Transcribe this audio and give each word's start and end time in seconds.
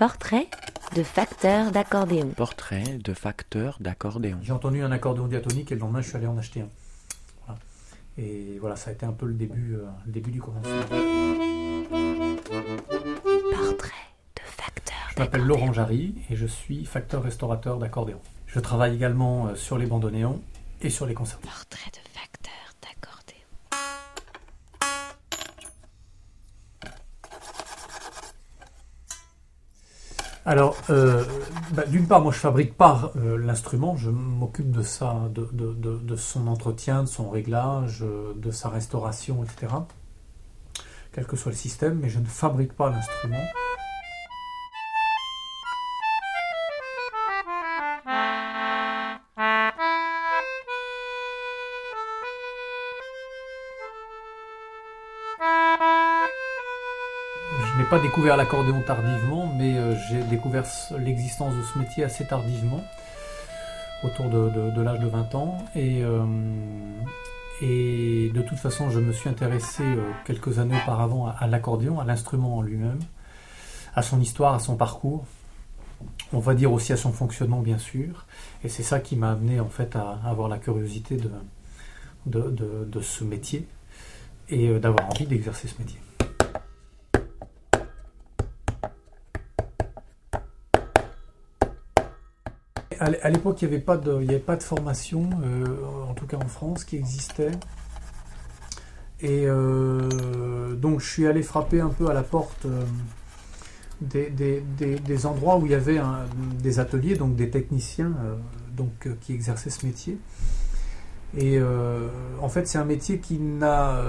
Portrait 0.00 0.48
de 0.96 1.02
facteur 1.02 1.72
d'accordéon. 1.72 2.28
Portrait 2.28 2.96
de 3.04 3.12
facteur 3.12 3.76
d'accordéon. 3.80 4.38
J'ai 4.40 4.52
entendu 4.52 4.82
un 4.82 4.90
accordéon 4.92 5.26
diatonique 5.26 5.70
et 5.72 5.74
le 5.74 5.82
lendemain 5.82 6.00
je 6.00 6.08
suis 6.08 6.16
allé 6.16 6.26
en 6.26 6.38
acheter 6.38 6.62
un. 6.62 6.68
Voilà. 7.44 7.60
Et 8.16 8.56
voilà, 8.60 8.76
ça 8.76 8.88
a 8.88 8.92
été 8.94 9.04
un 9.04 9.12
peu 9.12 9.26
le 9.26 9.34
début, 9.34 9.74
euh, 9.74 9.84
le 10.06 10.12
début 10.12 10.30
du 10.30 10.40
commencement. 10.40 10.72
Portrait 13.52 13.92
de 14.36 14.42
facteur 14.42 14.96
Je 15.14 15.18
m'appelle 15.20 15.44
Laurent 15.44 15.74
Jarry 15.74 16.14
et 16.30 16.34
je 16.34 16.46
suis 16.46 16.86
facteur 16.86 17.22
restaurateur 17.22 17.76
d'accordéon. 17.76 18.22
Je 18.46 18.58
travaille 18.58 18.94
également 18.94 19.48
euh, 19.48 19.54
sur 19.54 19.76
les 19.76 19.84
bandoneons 19.84 20.40
et 20.80 20.88
sur 20.88 21.04
les 21.04 21.12
concerts. 21.12 21.40
Portrait 21.40 21.89
Alors, 30.46 30.76
euh, 30.88 31.22
bah, 31.72 31.84
d'une 31.86 32.06
part, 32.06 32.22
moi 32.22 32.32
je 32.32 32.38
fabrique 32.38 32.74
pas 32.74 33.12
euh, 33.16 33.36
l'instrument, 33.36 33.96
je 33.96 34.10
m'occupe 34.10 34.70
de 34.70 34.82
ça, 34.82 35.28
de, 35.34 36.16
son 36.16 36.46
entretien, 36.46 37.02
de 37.02 37.08
son 37.08 37.28
réglage, 37.28 38.02
euh, 38.02 38.32
de 38.36 38.50
sa 38.50 38.70
restauration, 38.70 39.44
etc. 39.44 39.74
Quel 41.12 41.26
que 41.26 41.36
soit 41.36 41.52
le 41.52 41.56
système, 41.56 41.98
mais 42.00 42.08
je 42.08 42.20
ne 42.20 42.26
fabrique 42.26 42.72
pas 42.72 42.88
l'instrument. 42.88 43.42
Pas 57.90 57.98
découvert 57.98 58.36
l'accordéon 58.36 58.80
tardivement, 58.82 59.52
mais 59.58 59.76
euh, 59.76 59.96
j'ai 60.08 60.22
découvert 60.22 60.64
ce- 60.64 60.94
l'existence 60.94 61.56
de 61.56 61.62
ce 61.62 61.76
métier 61.76 62.04
assez 62.04 62.24
tardivement, 62.24 62.84
autour 64.04 64.26
de, 64.30 64.80
l'âge 64.80 65.00
de 65.00 65.08
20 65.08 65.34
ans. 65.34 65.58
Et, 65.74 66.04
euh, 66.04 66.24
et 67.60 68.30
de 68.32 68.42
toute 68.42 68.58
façon, 68.58 68.90
je 68.90 69.00
me 69.00 69.12
suis 69.12 69.28
intéressé 69.28 69.82
euh, 69.82 70.08
quelques 70.24 70.60
années 70.60 70.76
auparavant 70.80 71.26
à, 71.36 71.48
l'accordéon, 71.48 71.98
à 71.98 72.04
l'instrument 72.04 72.58
en 72.58 72.62
lui-même, 72.62 73.00
à 73.96 74.02
son 74.02 74.20
histoire, 74.20 74.54
à 74.54 74.60
son 74.60 74.76
parcours. 74.76 75.24
On 76.32 76.38
va 76.38 76.54
dire 76.54 76.72
aussi 76.72 76.92
à 76.92 76.96
son 76.96 77.12
fonctionnement, 77.12 77.60
bien 77.60 77.78
sûr. 77.78 78.24
Et 78.62 78.68
c'est 78.68 78.84
ça 78.84 79.00
qui 79.00 79.16
m'a 79.16 79.32
amené 79.32 79.58
en 79.58 79.68
fait 79.68 79.96
à 79.96 80.20
avoir 80.24 80.48
la 80.48 80.58
curiosité 80.58 81.18
de, 82.26 83.00
ce 83.00 83.24
métier 83.24 83.66
et 84.48 84.78
d'avoir 84.78 85.10
envie 85.10 85.26
d'exercer 85.26 85.66
ce 85.66 85.74
métier. 85.80 85.98
À 93.00 93.30
l'époque, 93.30 93.62
il 93.62 93.68
n'y 93.68 93.74
avait, 93.74 93.82
pas 93.82 93.96
de- 93.96 94.62
formation, 94.62 95.30
euh, 95.42 95.64
en 96.08 96.14
tout 96.14 96.26
cas 96.26 96.36
en 96.36 96.48
France, 96.48 96.84
qui 96.84 96.96
existait. 96.96 97.52
Et 99.20 99.44
euh, 99.46 100.74
donc, 100.74 101.00
je 101.00 101.08
suis 101.08 101.26
allé 101.26 101.42
frapper 101.42 101.80
un 101.80 101.88
peu 101.88 102.08
à 102.08 102.14
la 102.14 102.22
porte 102.22 102.66
euh, 102.66 102.84
des, 104.02 105.26
endroits 105.26 105.56
où 105.56 105.66
il 105.66 105.72
y 105.72 105.74
avait 105.74 106.00
des 106.62 106.78
ateliers, 106.78 107.16
donc 107.16 107.36
des 107.36 107.50
techniciens 107.50 108.12
donc, 108.76 109.08
qui 109.22 109.32
exerçaient 109.32 109.70
ce 109.70 109.86
métier. 109.86 110.18
Et 111.36 111.58
en 112.40 112.48
fait, 112.48 112.66
c'est 112.68 112.78
un 112.78 112.84
métier 112.84 113.18
qui 113.18 113.38
n'a, 113.38 114.02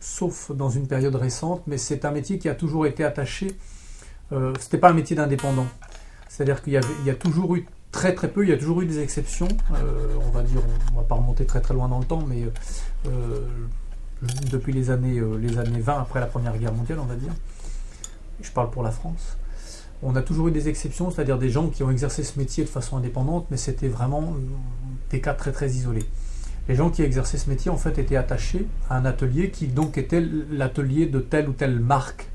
sauf 0.00 0.50
dans 0.52 0.70
une 0.70 0.86
période 0.88 1.14
récente, 1.14 1.62
mais 1.66 1.76
c'est 1.78 2.04
un 2.04 2.10
métier 2.10 2.38
qui 2.38 2.48
a 2.48 2.54
toujours 2.54 2.86
été 2.86 3.04
attaché. 3.04 3.56
Euh, 4.32 4.52
C'était 4.58 4.78
pas 4.78 4.90
un 4.90 4.94
métier 4.94 5.14
d'indépendant. 5.14 5.66
C'est-à-dire 6.40 6.62
qu'il 6.62 6.72
y, 6.72 7.10
a 7.10 7.14
toujours 7.14 7.54
eu 7.54 7.66
très 7.92 8.14
très 8.14 8.28
peu, 8.28 8.44
il 8.44 8.48
y 8.48 8.52
a 8.54 8.56
toujours 8.56 8.80
eu 8.80 8.86
des 8.86 9.00
exceptions. 9.00 9.46
Euh, 9.74 10.14
on 10.26 10.30
va 10.30 10.42
dire, 10.42 10.62
on, 10.90 10.96
va 10.96 11.02
pas 11.02 11.16
remonter 11.16 11.44
très 11.44 11.60
très 11.60 11.74
loin 11.74 11.86
dans 11.86 11.98
le 11.98 12.06
temps, 12.06 12.24
mais 12.26 12.44
euh, 13.06 13.46
depuis 14.50 14.72
les 14.72 14.88
années, 14.88 15.18
euh, 15.18 15.36
les 15.36 15.58
années 15.58 15.80
20 15.80 16.00
après 16.00 16.18
la 16.18 16.24
Première 16.24 16.56
Guerre 16.56 16.72
mondiale, 16.72 16.98
on 16.98 17.04
va 17.04 17.16
dire. 17.16 17.34
Je 18.40 18.50
parle 18.52 18.70
pour 18.70 18.82
la 18.82 18.90
France. 18.90 19.36
On 20.02 20.16
a 20.16 20.22
toujours 20.22 20.48
eu 20.48 20.50
des 20.50 20.70
exceptions, 20.70 21.10
c'est-à-dire 21.10 21.36
des 21.36 21.50
gens 21.50 21.68
qui 21.68 21.82
ont 21.82 21.90
exercé 21.90 22.24
ce 22.24 22.38
métier 22.38 22.64
de 22.64 22.70
façon 22.70 22.96
indépendante, 22.96 23.46
mais 23.50 23.58
c'était 23.58 23.88
vraiment 23.88 24.32
des 25.10 25.20
cas 25.20 25.34
très 25.34 25.52
très 25.52 25.68
isolés. 25.68 26.06
Les 26.70 26.74
gens 26.74 26.88
qui 26.88 27.02
exerçaient 27.02 27.36
ce 27.36 27.50
métier 27.50 27.70
en 27.70 27.76
fait 27.76 27.98
étaient 27.98 28.16
attachés 28.16 28.66
à 28.88 28.96
un 28.96 29.04
atelier 29.04 29.50
qui 29.50 29.66
donc 29.66 29.98
était 29.98 30.26
l'atelier 30.50 31.04
de 31.04 31.20
telle 31.20 31.50
ou 31.50 31.52
telle 31.52 31.80
marque 31.80 32.30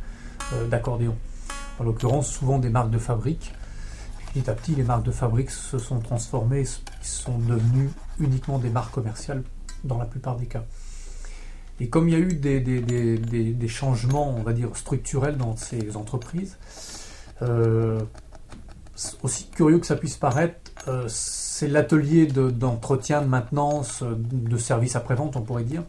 d'accordéon. 0.69 1.15
En 1.79 1.83
l'occurrence, 1.83 2.29
souvent 2.29 2.59
des 2.59 2.69
marques 2.69 2.91
de 2.91 2.99
fabrique. 2.99 3.51
Petit 4.35 4.49
à 4.49 4.53
petit, 4.53 4.75
les 4.75 4.83
marques 4.83 5.03
de 5.03 5.11
fabrique 5.11 5.49
se 5.49 5.77
sont 5.77 5.99
transformées, 5.99 6.65
sont 7.01 7.37
devenues 7.37 7.89
uniquement 8.19 8.59
des 8.59 8.69
marques 8.69 8.93
commerciales 8.93 9.43
dans 9.85 9.97
la 9.97 10.03
plupart 10.03 10.35
des 10.35 10.45
cas. 10.45 10.65
Et 11.79 11.87
comme 11.87 12.09
il 12.09 12.11
y 12.11 12.17
a 12.17 12.19
eu 12.19 12.33
des, 12.33 13.67
changements, 13.69 14.35
on 14.37 14.43
va 14.43 14.51
dire, 14.51 14.75
structurels 14.75 15.37
dans 15.37 15.55
ces 15.55 15.95
entreprises, 15.95 16.57
euh, 17.43 18.01
aussi 19.23 19.47
curieux 19.47 19.79
que 19.79 19.87
ça 19.87 19.95
puisse 19.95 20.17
paraître, 20.17 20.69
euh, 20.89 21.05
c'est 21.07 21.69
l'atelier 21.69 22.27
de- 22.27 22.49
d'entretien, 22.49 23.21
de, 23.21 23.27
maintenance, 23.27 24.03
de 24.03 24.57
service 24.57 24.97
après-vente, 24.97 25.37
on 25.37 25.43
pourrait 25.43 25.63
dire, 25.63 25.83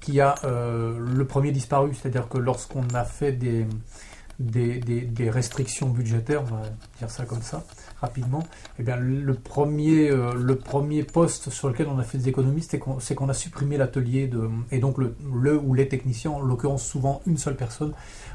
qui 0.00 0.20
a 0.20 0.34
euh, 0.44 0.98
le 0.98 1.26
premier 1.26 1.50
disparu. 1.50 1.94
C'est-à-dire 1.94 2.28
que 2.28 2.36
lorsqu'on 2.36 2.86
a 2.92 3.04
fait 3.04 3.32
des, 3.32 3.66
des, 4.40 4.78
des- 4.78 5.02
restrictions 5.30 5.88
budgétaires, 5.90 6.42
on 6.42 6.56
va 6.56 6.62
dire 6.98 7.10
ça 7.10 7.24
comme 7.26 7.42
ça, 7.42 7.62
rapidement, 8.00 8.42
eh 8.78 8.82
bien, 8.82 8.96
le, 8.96 9.34
premier, 9.34 10.10
euh, 10.10 10.32
le 10.34 10.56
premier 10.56 11.04
poste 11.04 11.50
sur 11.50 11.68
lequel 11.68 11.86
on 11.88 11.98
a 11.98 12.02
fait 12.02 12.18
des 12.18 12.28
économies, 12.30 12.62
c'est 12.62 12.78
qu'on 12.78 13.28
a 13.28 13.34
supprimé 13.34 13.76
l'atelier, 13.76 14.26
de 14.26 14.48
et 14.70 14.78
donc 14.78 14.96
le, 14.98 15.14
le 15.32 15.58
ou 15.58 15.74
les 15.74 15.88
techniciens, 15.88 16.30
en 16.30 16.40
l'occurrence 16.40 16.82
souvent 16.84 17.20
une 17.26 17.36
seule 17.36 17.56
personne, 17.56 17.92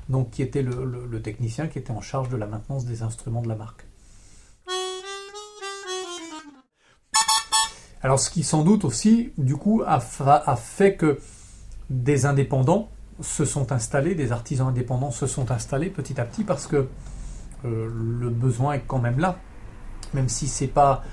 donc 0.07 0.29
qui 0.29 0.43
était 0.43 0.61
le, 0.61 0.85
le- 0.85 1.21
technicien 1.21 1.67
qui 1.67 1.79
était 1.79 1.91
en 1.91 2.01
charge 2.01 2.29
de 2.29 2.37
la 2.37 2.45
maintenance 2.45 2.85
des 2.85 3.01
instruments 3.01 3.41
de 3.41 3.47
la 3.47 3.55
marque. 3.55 3.85
Alors 8.03 8.19
ce 8.19 8.29
qui 8.29 8.43
sans 8.43 8.63
doute 8.63 8.85
aussi, 8.85 9.31
du 9.39 9.55
coup, 9.55 9.81
a 9.85 9.99
fait 10.55 10.95
que 10.95 11.19
des 11.89 12.27
indépendants 12.27 12.89
se 13.21 13.45
sont 13.45 13.71
installés, 13.71 14.15
des 14.15 14.31
artisans 14.31 14.67
indépendants 14.67 15.11
se 15.11 15.27
sont 15.27 15.51
installés 15.51 15.89
petit 15.89 16.19
à 16.19 16.25
petit 16.25 16.43
parce 16.43 16.67
que 16.67 16.87
euh, 17.65 17.89
le 17.91 18.29
besoin 18.29 18.73
est 18.73 18.83
quand 18.85 18.99
même 18.99 19.19
là, 19.19 19.39
même 20.13 20.29
si 20.29 20.47
c'est 20.47 20.67
pas 20.67 21.03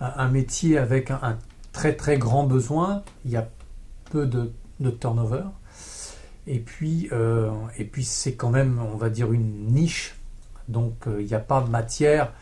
un, 0.00 0.28
métier 0.28 0.78
avec 0.78 1.10
un, 1.10 1.38
très 1.72 1.94
très 1.94 2.18
grand 2.18 2.44
besoin, 2.44 3.02
il 3.24 3.30
y 3.30 3.36
a 3.36 3.48
peu 4.10 4.26
de, 4.26 4.50
turnover. 5.00 5.44
Et 6.46 6.58
puis, 6.58 7.08
euh, 7.12 7.50
et 7.78 7.84
puis 7.84 8.04
c'est 8.04 8.34
quand 8.34 8.50
même, 8.50 8.78
on 8.92 8.96
va 8.96 9.08
dire, 9.08 9.32
une 9.32 9.66
niche. 9.68 10.16
Donc 10.68 11.06
euh, 11.06 11.20
il 11.20 11.26
n'y 11.26 11.34
a 11.34 11.40
pas 11.40 11.60
matière 11.62 12.32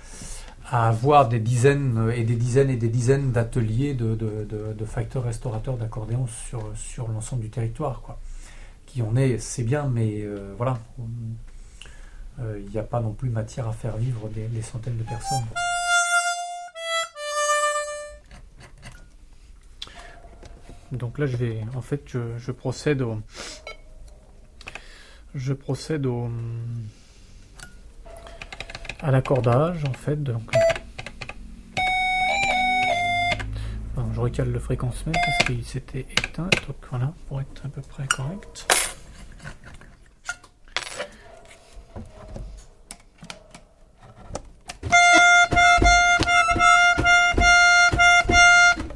à 0.71 0.89
avoir 0.89 1.29
des 1.29 1.39
dizaines 1.39 2.11
et 2.15 2.25
des 2.25 2.37
dizaines 2.37 2.71
et 2.71 2.77
des 2.77 2.89
dizaines 2.89 3.33
d'ateliers 3.33 3.95
de, 3.95 4.85
facteurs 4.87 5.25
restaurateurs 5.25 5.77
d'accordéon 5.77 6.27
sur, 6.27 7.09
l'ensemble 7.09 7.43
du 7.43 7.51
territoire. 7.51 8.03
Qui 8.93 9.01
en 9.03 9.17
est, 9.17 9.39
c'est 9.39 9.63
bien, 9.63 9.89
mais 9.89 10.21
euh, 10.23 10.55
voilà, 10.57 10.79
Euh, 12.41 12.59
il 12.65 12.71
n'y 12.71 12.79
a 12.79 12.83
pas 12.83 13.01
non 13.01 13.13
plus 13.13 13.29
matière 13.29 13.69
à 13.69 13.73
faire 13.73 13.97
vivre 13.99 14.27
des, 14.31 14.47
des 14.49 14.63
centaines 14.63 14.97
de 14.97 15.03
personnes. 15.05 15.45
Donc 20.93 21.19
là, 21.19 21.27
je 21.27 21.37
vais, 21.37 21.61
en 21.77 21.83
fait, 21.83 22.03
je, 22.07 22.39
je 22.39 22.51
procède 22.53 23.03
au, 23.03 23.21
je 25.35 25.53
procède 25.53 26.07
au, 26.07 26.31
à 29.01 29.11
l'accordage, 29.11 29.85
en 29.85 29.93
fait. 29.93 30.23
Donc, 30.23 30.55
recale 34.23 34.53
le 34.53 34.59
fréquence-mètre 34.59 35.19
parce 35.25 35.39
qu'il 35.47 35.65
s'était 35.65 36.07
éteint. 36.11 36.49
Donc 36.67 36.77
voilà, 36.91 37.13
pour 37.29 37.41
être 37.41 37.67
à 37.67 37.69
peu 37.69 37.81
près 37.83 38.07
correct. 38.07 38.67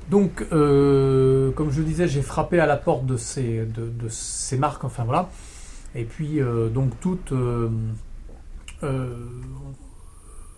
Donc, 0.08 0.46
euh, 0.52 1.50
comme 1.52 1.70
je 1.72 1.82
disais, 1.82 2.06
j'ai 2.06 2.22
frappé 2.22 2.60
à 2.60 2.66
la 2.66 2.76
porte 2.76 3.04
de 3.06 3.16
ces, 3.16 3.66
de, 3.66 4.08
ces 4.08 4.56
marques, 4.56 4.84
enfin 4.84 5.04
voilà. 5.04 5.28
Et 5.94 6.04
puis, 6.04 6.40
euh, 6.40 6.68
donc, 6.68 6.98
toutes. 7.00 7.32
euh, 7.32 7.68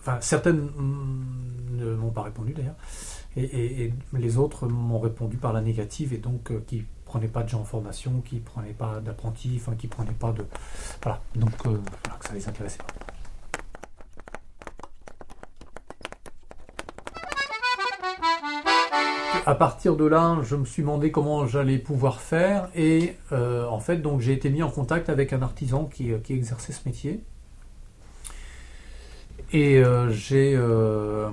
enfin, 0.01 0.17
certaines 0.21 0.61
mm, 0.61 1.77
ne 1.77 1.95
m'ont 1.95 2.11
pas 2.11 2.21
répondu 2.21 2.53
d'ailleurs. 2.53 2.75
Et, 3.37 3.93
les 4.13 4.37
autres 4.37 4.67
m'ont 4.67 4.99
répondu 4.99 5.37
par 5.37 5.53
la 5.53 5.61
négative 5.61 6.13
et 6.13 6.17
donc 6.17 6.51
euh, 6.51 6.63
qui 6.67 6.83
prenaient 7.05 7.27
pas 7.27 7.43
de 7.43 7.49
gens 7.49 7.61
en 7.61 7.65
formation, 7.65 8.21
qui 8.21 8.39
prenaient 8.39 8.73
pas 8.73 8.99
d'apprentis, 8.99 9.53
enfin 9.57 9.75
qui 9.75 9.87
prenaient 9.87 10.11
pas 10.11 10.31
de. 10.31 10.45
Voilà, 11.01 11.21
donc 11.35 11.53
euh, 11.65 11.77
ça 12.21 12.33
les 12.33 12.47
intéressait 12.47 12.79
pas. 12.79 12.85
à 19.45 19.55
partir 19.55 19.95
de 19.95 20.05
là, 20.05 20.37
je 20.43 20.55
me 20.55 20.65
suis 20.65 20.83
demandé 20.83 21.11
comment 21.11 21.47
j'allais 21.47 21.79
pouvoir 21.79 22.21
faire 22.21 22.69
et 22.75 23.15
euh, 23.31 23.65
en 23.65 23.79
fait, 23.79 23.97
donc 23.97 24.21
j'ai 24.21 24.33
été 24.33 24.51
mis 24.51 24.61
en 24.61 24.69
contact 24.69 25.09
avec 25.09 25.33
un 25.33 25.41
artisan 25.41 25.85
qui 25.85 26.13
exerçait 26.29 26.71
ce 26.71 26.81
métier 26.85 27.23
et 29.51 29.77
euh, 29.83 30.11
euh, 30.31 31.29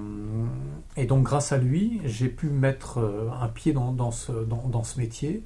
et 0.97 1.05
donc 1.07 1.25
grâce 1.25 1.53
à 1.53 1.59
lui, 1.59 2.01
j'ai 2.05 2.29
pu 2.29 2.49
mettre 2.49 2.99
euh, 2.99 3.29
un 3.41 3.49
pied 3.49 3.73
dans, 3.73 3.93
dans 3.93 4.11
ce, 4.11 4.33
dans, 4.33 4.69
dans 4.69 4.85
ce 4.85 4.99
métier. 4.99 5.43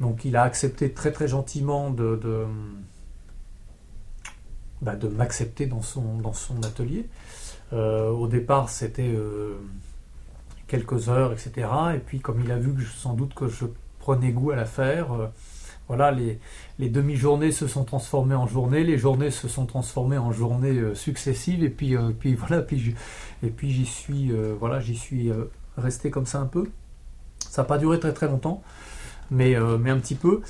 Donc 0.00 0.24
il 0.24 0.36
a 0.36 0.42
accepté 0.42 0.92
très 0.92 1.12
très 1.12 1.28
gentiment 1.28 1.90
de, 1.90 2.16
de, 2.16 2.46
bah, 4.82 4.94
m'accepter 5.16 5.66
dans 5.66 5.82
son, 5.82 6.18
dans 6.18 6.32
son 6.32 6.62
atelier. 6.62 7.08
Au 7.72 8.28
départ, 8.28 8.68
c'était 8.70 9.14
quelques 10.68 11.08
heures, 11.08 11.32
etc. 11.32 11.68
Et 11.94 11.98
puis, 11.98 12.20
comme 12.20 12.40
il 12.42 12.50
a 12.52 12.58
vu 12.58 12.72
que 12.74 12.80
je- 12.80 12.92
sans 12.92 13.14
doute 13.14 13.34
que 13.34 13.48
je 13.48 13.66
prenais 13.98 14.32
goût 14.32 14.50
à 14.50 14.56
l'affaire, 14.56 15.08
voilà, 15.88 16.10
les, 16.10 16.88
demi-journées 16.88 17.52
se 17.52 17.68
sont 17.68 17.84
transformées 17.84 18.34
en 18.34 18.46
journées, 18.46 18.82
les 18.82 18.98
journées 18.98 19.30
se 19.30 19.46
sont 19.46 19.66
transformées 19.66 20.18
en 20.18 20.32
journées 20.32 20.78
euh, 20.78 20.94
successives, 20.94 21.62
et 21.62 21.70
puis, 21.70 21.96
euh, 21.96 22.10
puis 22.18 22.34
voilà, 22.48 22.64
et 23.42 23.50
puis 23.50 23.70
j'y 23.70 23.86
suis, 23.86 24.32
euh, 24.32 24.54
voilà, 24.58 24.80
j'y 24.80 24.96
suis 24.96 25.30
resté 25.76 26.10
comme 26.10 26.26
ça 26.26 26.40
un 26.40 26.46
peu. 26.46 26.68
Ça 27.38 27.62
n'a 27.62 27.68
pas 27.68 27.78
duré 27.78 28.00
très 28.00 28.12
très 28.12 28.26
longtemps, 28.26 28.62
mais, 29.30 29.56
mais 29.78 29.90
un 29.90 29.98
petit 29.98 30.16
peu. 30.16 30.42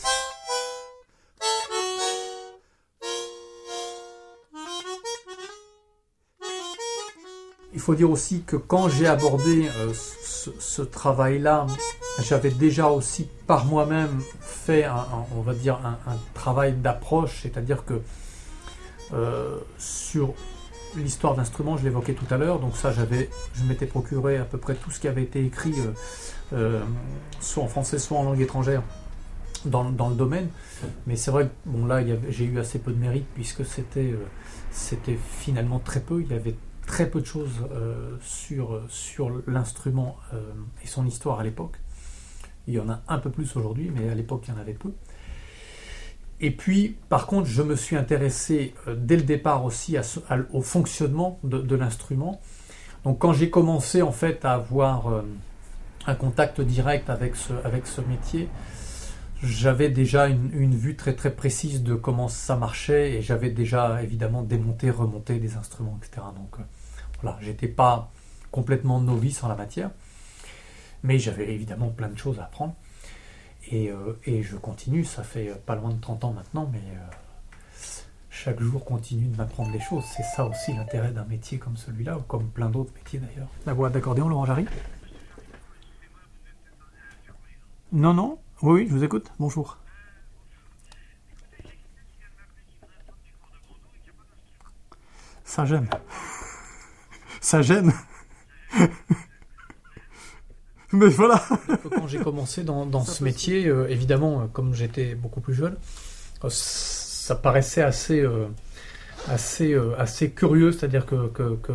Il 7.75 7.81
faut 7.81 7.95
dire 7.95 8.11
aussi 8.11 8.43
que 8.43 8.57
quand 8.57 8.89
j'ai 8.89 9.07
abordé 9.07 9.69
ce, 9.93 10.51
ce 10.59 10.83
travail-là, 10.83 11.67
j'avais 12.23 12.51
déjà 12.51 12.89
aussi 12.89 13.29
par 13.47 13.67
moi-même 13.67 14.21
fait, 14.41 14.85
un, 14.85 15.07
on 15.37 15.43
va 15.43 15.55
dire, 15.55 15.79
un, 15.85 16.17
travail 16.35 16.75
d'approche, 16.75 17.41
c'est-à-dire 17.43 17.85
que 17.85 18.01
euh, 19.13 19.59
sur 19.79 20.35
l'histoire 20.97 21.35
d'instruments, 21.35 21.77
je 21.77 21.85
l'évoquais 21.85 22.15
tout 22.15 22.33
à 22.33 22.39
l'heure, 22.39 22.59
donc 22.59 22.77
ça, 22.77 22.91
j'avais, 22.91 23.29
je 23.55 23.65
m'étais 23.65 23.87
procuré 23.87 24.39
à 24.39 24.45
peu 24.45 24.59
près 24.59 24.75
tout 24.75 24.91
ce 24.91 24.99
qui 24.99 25.09
avait 25.09 25.23
été 25.23 25.45
écrit, 25.45 25.75
euh, 25.79 25.93
euh, 26.55 26.83
soit 27.41 27.63
en 27.63 27.69
français, 27.69 27.99
soit 27.99 28.19
en 28.19 28.25
langue 28.25 28.41
étrangère, 28.41 28.83
dans, 29.65 29.83
le 29.85 30.15
domaine. 30.15 30.49
Mais 31.07 31.17
c'est 31.17 31.31
vrai 31.31 31.47
que 31.47 31.51
bon, 31.67 31.87
là, 31.87 32.03
j'ai 32.31 32.45
eu 32.45 32.59
assez 32.59 32.79
peu 32.79 32.93
de 32.93 32.99
mérite 32.99 33.27
puisque 33.35 33.65
c'était, 33.65 34.15
c'était 34.71 35.19
finalement 35.39 35.81
très 35.81 36.01
peu. 36.01 36.23
Il 36.23 36.29
y 36.29 36.35
avait 36.35 36.55
très 36.87 37.11
peu 37.11 37.21
de 37.21 37.27
choses 37.27 37.67
sur, 38.21 38.81
sur 38.89 39.33
l'instrument 39.49 40.19
et 40.85 40.87
son 40.87 41.05
histoire 41.05 41.41
à 41.41 41.43
l'époque. 41.43 41.79
Il 42.67 42.75
y 42.75 42.81
en 42.81 42.89
a 42.89 43.03
un 43.09 43.19
peu 43.19 43.31
plus 43.31 43.57
aujourd'hui, 43.57 43.91
mais 43.95 44.09
à 44.09 44.15
l'époque, 44.15 44.45
il 44.49 44.55
y 44.55 44.57
en 44.57 44.61
avait 44.61 44.75
peu. 44.75 44.93
Et 46.41 46.51
puis, 46.51 46.97
par 47.09 47.27
contre, 47.27 47.49
je 47.49 47.63
me 47.63 47.77
suis 47.77 47.97
intéressé 47.97 48.75
euh, 48.89 48.95
dès 48.97 49.17
le 49.17 49.23
départ 49.23 49.65
aussi 49.65 49.97
au 50.53 50.61
fonctionnement 50.61 51.39
de, 51.45 51.77
l'instrument. 51.77 52.41
Donc, 53.05 53.19
quand 53.19 53.33
j'ai 53.33 53.51
commencé 53.51 54.03
en 54.03 54.13
fait 54.13 54.45
à 54.45 54.53
avoir 54.53 55.09
euh, 55.09 55.23
un 56.07 56.15
contact 56.15 56.61
direct 56.61 57.09
avec 57.09 57.37
ce, 57.37 58.01
métier, 58.03 58.49
j'avais 59.43 59.89
déjà 59.89 60.27
une, 60.27 60.51
une 60.53 60.75
vue 60.75 60.97
très 60.97 61.15
très 61.15 61.31
précise 61.31 61.83
de 61.83 61.95
comment 61.95 62.29
ça 62.29 62.57
marchait 62.57 63.13
et 63.13 63.23
j'avais 63.23 63.51
déjà 63.51 64.03
évidemment 64.03 64.43
démonté, 64.43 64.91
remonté 64.91 65.39
des 65.39 65.57
instruments, 65.57 65.99
etc. 66.03 66.27
Donc 66.37 66.59
euh, 66.59 66.63
voilà, 67.23 67.39
j'étais 67.41 67.69
pas 67.69 68.11
complètement 68.51 69.01
novice 69.01 69.43
en 69.43 69.49
la 69.49 69.55
matière, 69.55 69.91
mais 71.07 71.19
j'avais 71.19 71.53
évidemment 71.53 71.89
plein 71.89 72.09
de 72.09 72.19
choses 72.19 72.41
à 72.41 72.45
apprendre. 72.45 72.75
Et, 73.71 73.91
euh, 73.91 74.19
et 74.25 74.43
je 74.43 74.57
continue, 74.57 75.05
ça 75.05 75.23
fait 75.23 75.55
pas 75.65 75.77
loin 75.77 75.91
de 75.91 76.01
30 76.01 76.25
ans 76.25 76.33
maintenant, 76.33 76.69
mais 76.73 76.79
euh, 76.79 77.17
chaque 78.31 78.61
jour 78.61 78.85
continue 78.85 79.27
de 79.27 79.37
m'apprendre 79.37 79.73
des 79.73 79.81
choses. 79.81 80.05
C'est 80.17 80.23
ça 80.23 80.45
aussi 80.45 80.73
l'intérêt 80.73 81.13
d'un 81.13 81.25
métier 81.25 81.59
comme 81.59 81.77
celui-là, 81.77 82.19
ou 82.19 82.23
comme 82.23 82.49
plein 82.49 82.69
d'autres 82.69 82.93
métiers 82.95 83.21
d'ailleurs. 83.21 83.49
La 83.65 83.75
boîte 83.75 83.93
d'accordéon, 83.93 84.29
Laurent 84.29 84.47
Jarry? 84.47 84.67
Non, 87.93 88.13
non? 88.13 88.39
Oui, 88.63 88.83
oui, 88.83 88.87
je 88.89 88.95
vous 88.95 89.05
écoute. 89.05 89.31
Bonjour. 89.39 89.79
Ça 95.45 95.65
gêne. 95.65 95.89
Ça 97.41 97.63
gêne. 97.63 97.93
Mais 100.97 101.09
voilà. 101.09 101.43
Quand 101.95 102.07
j'ai 102.07 102.19
commencé 102.19 102.63
dans, 102.63 102.87
dans 102.87 103.05
ce 103.05 103.23
métier, 103.23 103.67
euh, 103.67 103.87
évidemment, 103.89 104.41
euh, 104.41 104.45
comme 104.53 104.75
j'étais 104.75 105.15
beaucoup 105.15 105.41
plus 105.41 105.55
jeune, 105.55 105.77
euh, 106.45 106.49
ça 106.51 107.35
paraissait 107.35 107.83
assez, 107.83 108.25
assez, 109.29 109.77
assez 109.99 110.31
curieux, 110.31 110.73
c'est-à-dire 110.73 111.05
que, 111.05 111.29
que, 111.29 111.57
que, 111.57 111.73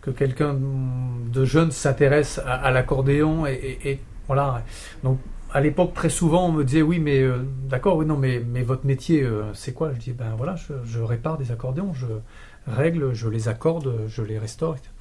que 0.00 0.10
quelqu'un 0.10 0.56
de 0.56 1.44
jeune 1.44 1.70
s'intéresse 1.70 2.40
à, 2.44 2.70
l'accordéon 2.70 3.46
et, 3.46 4.00
voilà. 4.26 4.62
Donc 5.02 5.18
à 5.52 5.60
l'époque, 5.60 5.92
très 5.92 6.08
souvent, 6.08 6.48
on 6.48 6.52
me 6.52 6.64
disait 6.64 6.80
oui, 6.80 6.98
mais 6.98 7.22
d'accord, 7.68 7.98
oui, 7.98 8.06
non, 8.06 8.16
mais, 8.16 8.40
mais 8.40 8.62
votre 8.62 8.86
métier, 8.86 9.28
c'est 9.52 9.74
quoi? 9.74 9.92
Je 9.92 9.98
dis 9.98 10.12
ben 10.12 10.34
voilà, 10.38 10.56
je, 10.56 10.72
je 10.86 11.00
répare 11.00 11.36
des 11.36 11.52
accordéons, 11.52 11.92
je 11.92 12.06
règle, 12.66 13.12
je 13.12 13.28
les 13.28 13.48
accorde, 13.48 13.94
je 14.08 14.22
les 14.22 14.38
restaure. 14.38 14.76
etc. 14.76 14.93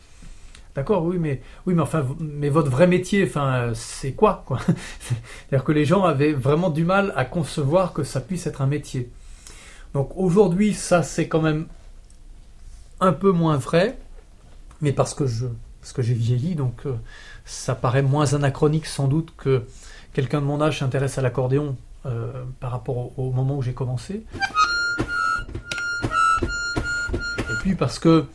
D'accord, 0.75 1.05
oui, 1.05 1.17
mais 1.19 1.41
oui, 1.67 1.75
mais 1.75 1.83
mais 2.19 2.49
votre 2.49 2.71
vrai 2.71 2.87
métier, 2.87 3.25
enfin, 3.25 3.73
c'est 3.75 4.13
quoi, 4.13 4.43
C'est-à-dire 4.99 5.63
que 5.63 5.71
les 5.71 5.85
gens 5.85 6.03
avaient 6.03 6.33
vraiment 6.33 6.71
du 6.71 6.83
mal 6.83 7.13
à 7.15 7.25
concevoir 7.25 7.93
que 7.93 8.03
ça 8.03 8.19
puisse 8.19 8.47
être 8.47 8.61
un 8.61 8.67
métier. 8.67 9.11
Donc 9.93 10.11
aujourd'hui, 10.15 10.73
ça, 10.73 11.03
c'est 11.03 11.27
quand 11.27 11.41
même 11.41 11.67
un 12.99 13.13
peu 13.13 13.31
moins 13.31 13.57
vrai, 13.57 13.97
mais 14.81 14.93
parce 14.93 15.13
que 15.13 15.27
je, 15.27 15.45
parce 15.79 15.93
que 15.93 16.01
j'ai 16.01 16.15
vieilli, 16.15 16.55
donc 16.55 16.87
euh, 16.87 16.95
ça 17.45 17.75
paraît 17.75 18.01
moins 18.01 18.33
anachronique 18.33 18.87
sans 18.87 19.07
doute 19.07 19.31
que 19.37 19.65
quelqu'un 20.13 20.41
de 20.41 20.45
mon 20.45 20.59
âge 20.59 20.79
s'intéresse 20.79 21.19
à 21.19 21.21
l'accordéon 21.21 21.75
euh, 22.07 22.31
par 22.59 22.71
rapport 22.71 22.97
au, 22.97 23.13
au 23.17 23.31
moment 23.31 23.57
où 23.57 23.61
j'ai 23.61 23.73
commencé. 23.73 24.25
Et 27.39 27.55
puis 27.61 27.75
parce 27.75 27.99
que 27.99 28.25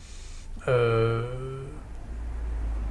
euh, 0.67 1.48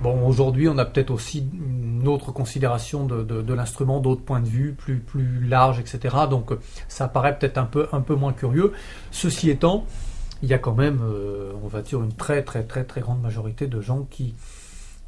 bon, 0.03 0.27
aujourd'hui, 0.27 0.69
on 0.69 0.79
a 0.79 0.85
peut-être 0.85 1.11
aussi 1.11 1.49
une 1.53 2.07
autre 2.09 2.33
considération 2.33 3.05
de, 3.07 3.23
de- 3.23 3.43
de 3.43 3.55
l'instrument, 3.55 4.01
d'autres 4.01 4.23
points 4.23 4.41
de 4.41 4.49
vue 4.49 4.73
plus 4.75 4.99
plus 5.01 5.45
larges, 5.47 5.81
etc. 5.81 6.17
Donc 6.31 6.53
ça 6.89 7.09
paraît 7.09 7.39
peut-être 7.39 7.59
un 7.59 7.65
peu 7.65 7.89
un 7.93 8.01
peu 8.01 8.15
moins 8.15 8.33
curieux. 8.33 8.73
Ceci 9.11 9.51
étant, 9.51 9.85
il 10.43 10.49
y 10.49 10.55
a 10.55 10.59
quand 10.59 10.75
même, 10.75 11.01
euh, 11.03 11.53
on 11.63 11.69
va 11.69 11.83
dire, 11.83 12.03
une 12.03 12.13
très 12.13 12.43
très 12.43 12.63
très 12.65 12.85
très 12.85 13.01
grande 13.01 13.21
majorité 13.21 13.67
de 13.67 13.81
gens 13.81 14.07
qui 14.11 14.35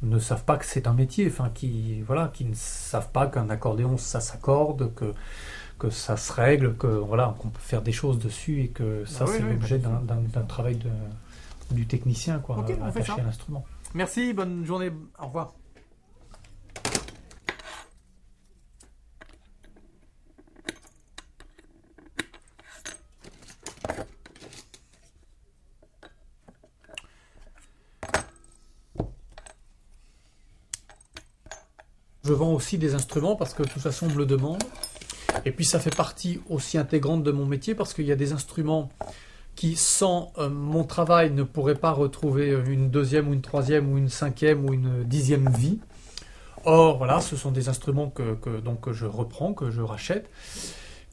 ne 0.03 0.17
savent 0.19 0.43
pas 0.45 0.57
que 0.57 0.65
c'est 0.65 0.87
un 0.87 0.93
métier, 0.93 1.27
enfin 1.27 1.49
qui 1.53 2.01
voilà, 2.01 2.29
qui 2.33 2.43
ne 2.45 2.55
savent 2.55 3.11
pas 3.11 3.27
qu'un 3.27 3.49
accordéon 3.49 3.97
ça 3.97 4.19
s'accorde, 4.19 4.93
que 4.95 5.13
que 5.79 5.89
ça 5.89 6.15
se 6.17 6.31
règle, 6.33 6.75
que 6.75 6.87
voilà, 6.87 7.35
qu'on 7.39 7.49
peut 7.49 7.59
faire 7.59 7.81
des 7.81 7.91
choses 7.91 8.19
dessus 8.19 8.61
et 8.61 8.67
que 8.67 9.03
ça 9.05 9.25
Ah 9.27 9.29
oui, 9.29 9.35
c'est 9.37 9.43
oui, 9.43 9.49
l'objet 9.53 9.77
bah, 9.79 10.01
d'un, 10.33 10.41
travail 10.43 10.75
de, 10.75 10.89
du 11.75 11.87
technicien 11.87 12.39
quoi, 12.39 12.57
attaché 12.85 13.13
à 13.21 13.23
l'instrument. 13.23 13.65
Merci, 13.93 14.31
bonne 14.31 14.65
journée, 14.65 14.89
au 15.19 15.25
revoir. 15.25 15.53
Je 32.23 32.33
vends 32.33 32.53
aussi 32.53 32.77
des 32.77 32.95
instruments 32.95 33.35
parce 33.35 33.53
que 33.53 33.63
de 33.63 33.67
toute 33.67 33.81
façon 33.81 34.05
on 34.05 34.09
me 34.09 34.15
le 34.15 34.25
demande. 34.25 34.63
Et 35.43 35.51
puis 35.51 35.65
ça 35.65 35.79
fait 35.79 35.93
partie 35.93 36.39
aussi 36.49 36.77
intégrante 36.77 37.23
de 37.23 37.31
mon 37.31 37.45
métier 37.45 37.75
parce 37.75 37.93
qu'il 37.93 38.05
y 38.05 38.11
a 38.13 38.15
des 38.15 38.31
instruments 38.31 38.89
qui, 39.61 39.75
sans 39.75 40.33
euh, 40.39 40.49
mon 40.49 40.83
travail, 40.83 41.29
ne 41.29 41.43
pourraient 41.43 41.75
pas 41.75 41.91
retrouver 41.91 42.49
une 42.65 42.89
deuxième 42.89 43.27
ou 43.27 43.33
une 43.33 43.43
troisième 43.43 43.93
ou 43.93 43.99
une 43.99 44.09
cinquième 44.09 44.65
ou 44.65 44.73
une 44.73 45.03
dixième 45.03 45.51
vie. 45.51 45.77
Or, 46.65 46.97
voilà, 46.97 47.21
ce 47.21 47.35
sont 47.35 47.51
des 47.51 47.69
instruments 47.69 48.09
que, 48.09 48.59
donc, 48.59 48.91
je 48.91 49.05
reprends, 49.05 49.53
que 49.53 49.69
je 49.69 49.81
rachète, 49.81 50.31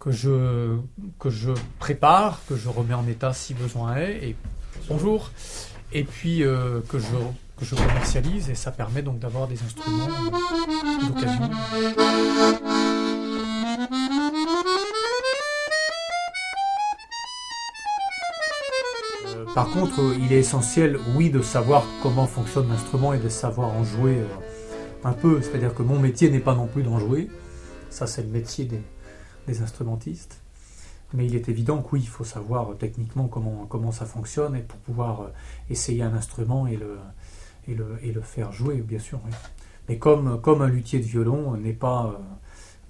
que 0.00 0.12
je, 0.12 0.78
que 1.18 1.28
je 1.28 1.50
prépare, 1.78 2.40
que 2.48 2.56
je 2.56 2.70
remets 2.70 2.94
en 2.94 3.06
état 3.06 3.34
si 3.34 3.52
besoin 3.52 3.96
est, 3.96 4.30
et 4.30 4.36
bonjour, 4.88 5.30
et 5.92 6.04
puis 6.04 6.42
euh, 6.42 6.80
que, 6.88 6.98
je, 6.98 7.04
que 7.58 7.66
je 7.66 7.74
commercialise, 7.74 8.48
et 8.48 8.54
ça 8.54 8.70
permet 8.70 9.02
donc 9.02 9.18
d'avoir 9.18 9.46
des 9.46 9.62
instruments 9.62 10.08
Par 19.58 19.70
contre, 19.70 20.00
euh, 20.00 20.14
il 20.20 20.32
est 20.32 20.38
essentiel, 20.38 21.00
oui, 21.16 21.30
de 21.30 21.42
savoir 21.42 21.84
comment 22.00 22.28
fonctionne 22.28 22.68
l'instrument 22.68 23.12
et 23.12 23.18
de 23.18 23.28
savoir 23.28 23.70
en 23.70 23.82
jouer 23.82 24.18
euh, 24.18 24.28
un 25.02 25.12
peu, 25.12 25.42
c'est-à-dire 25.42 25.74
que 25.74 25.82
mon 25.82 25.98
métier 25.98 26.30
n'est 26.30 26.38
pas 26.38 26.54
non 26.54 26.68
plus 26.68 26.84
d'en 26.84 27.00
jouer. 27.00 27.28
Ça, 27.90 28.06
c'est 28.06 28.22
le 28.22 28.28
métier 28.28 28.68
des, 29.48 29.60
instrumentistes. 29.60 30.40
Mais 31.12 31.26
il 31.26 31.34
est 31.34 31.48
évident 31.48 31.82
que 31.82 31.88
oui, 31.94 32.02
il 32.02 32.08
faut 32.08 32.22
savoir 32.22 32.70
euh, 32.70 32.74
techniquement 32.76 33.26
comment, 33.26 33.66
comment 33.68 33.90
ça 33.90 34.06
fonctionne 34.06 34.54
et 34.54 34.60
pour 34.60 34.78
pouvoir 34.78 35.32
essayer 35.70 36.04
un 36.04 36.14
instrument 36.14 36.68
et 36.68 36.76
le, 36.76 36.96
et 37.66 37.74
le, 37.74 37.98
et 38.04 38.12
le 38.12 38.20
faire 38.20 38.52
jouer, 38.52 38.76
bien 38.76 39.00
sûr. 39.00 39.18
Mais 39.88 39.98
comme, 39.98 40.40
comme 40.40 40.62
un 40.62 40.68
luthier 40.68 41.00
de 41.00 41.04
violon 41.04 41.56
n'est 41.56 41.72
pas, 41.72 42.20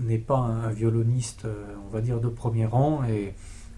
n'est 0.00 0.18
pas 0.18 0.40
un 0.40 0.68
violoniste, 0.68 1.46
on 1.87 1.88
va 1.88 2.02
dire, 2.02 2.20
de 2.20 2.28
premier 2.28 2.66
rang, 2.66 3.04
et, 3.04 3.32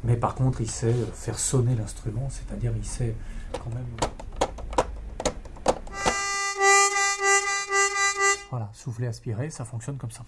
mais 0.05 0.17
par 0.17 0.35
contre, 0.35 0.61
il 0.61 0.71
sait 0.71 0.95
faire 1.15 1.39
sonner 1.39 1.75
l'instrument, 1.75 2.29
c'est-à-dire 2.31 2.73
il 2.77 2.85
sait 2.85 3.15
quand 3.53 3.71
même. 3.75 3.87
Voilà, 8.51 8.69
souffler, 8.73 9.07
aspirer, 9.07 9.51
ça 9.51 9.65
fonctionne 9.65 9.97
comme 9.97 10.11
ça. 10.11 10.25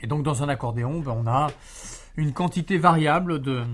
Et 0.00 0.06
donc 0.06 0.22
dans 0.22 0.42
un 0.42 0.48
accordéon, 0.48 1.00
ben, 1.00 1.12
on 1.12 1.26
a 1.26 1.48
une 2.16 2.32
quantité 2.32 2.76
variable 2.78 3.40
de, 3.40 3.64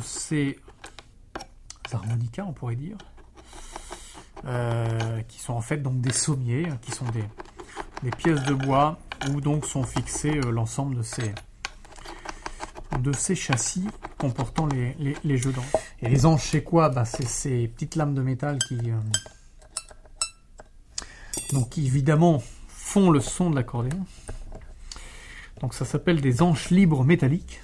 ces 0.00 0.58
harmonicas, 1.92 2.44
on 2.44 2.52
pourrait 2.52 2.76
dire, 2.76 2.96
euh, 4.44 5.22
qui 5.22 5.38
sont 5.38 5.54
en 5.54 5.60
fait 5.60 5.78
donc 5.78 6.00
des 6.00 6.12
sommiers, 6.12 6.68
hein, 6.68 6.78
qui 6.82 6.90
sont 6.90 7.06
des, 7.06 7.24
des 8.02 8.10
pièces 8.10 8.42
de 8.42 8.54
bois 8.54 8.98
où 9.30 9.40
donc 9.40 9.64
sont 9.64 9.84
fixés 9.84 10.38
euh, 10.44 10.50
l'ensemble 10.50 10.96
de 10.96 11.02
ces, 11.02 11.34
de 12.98 13.12
ces 13.12 13.34
châssis 13.34 13.86
comportant 14.18 14.66
les, 14.66 14.94
les, 14.98 15.16
les. 15.24 15.40
Et 16.00 16.08
les 16.08 16.26
anges, 16.26 16.42
c'est 16.50 16.62
quoi? 16.62 16.88
Ben, 16.88 17.04
C'est 17.04 17.26
ces 17.26 17.68
petites 17.68 17.96
lames 17.96 18.14
de 18.14 18.22
métal 18.22 18.58
qui, 18.68 18.78
euh, 18.90 18.96
donc, 21.52 21.78
évidemment 21.78 22.42
font 22.68 23.10
le 23.10 23.20
son 23.20 23.50
de 23.50 23.56
l'accordéon. 23.56 24.04
Donc 25.60 25.74
ça 25.74 25.84
s'appelle 25.84 26.20
des 26.20 26.40
anches 26.42 26.70
libres 26.70 27.04
métalliques. 27.04 27.60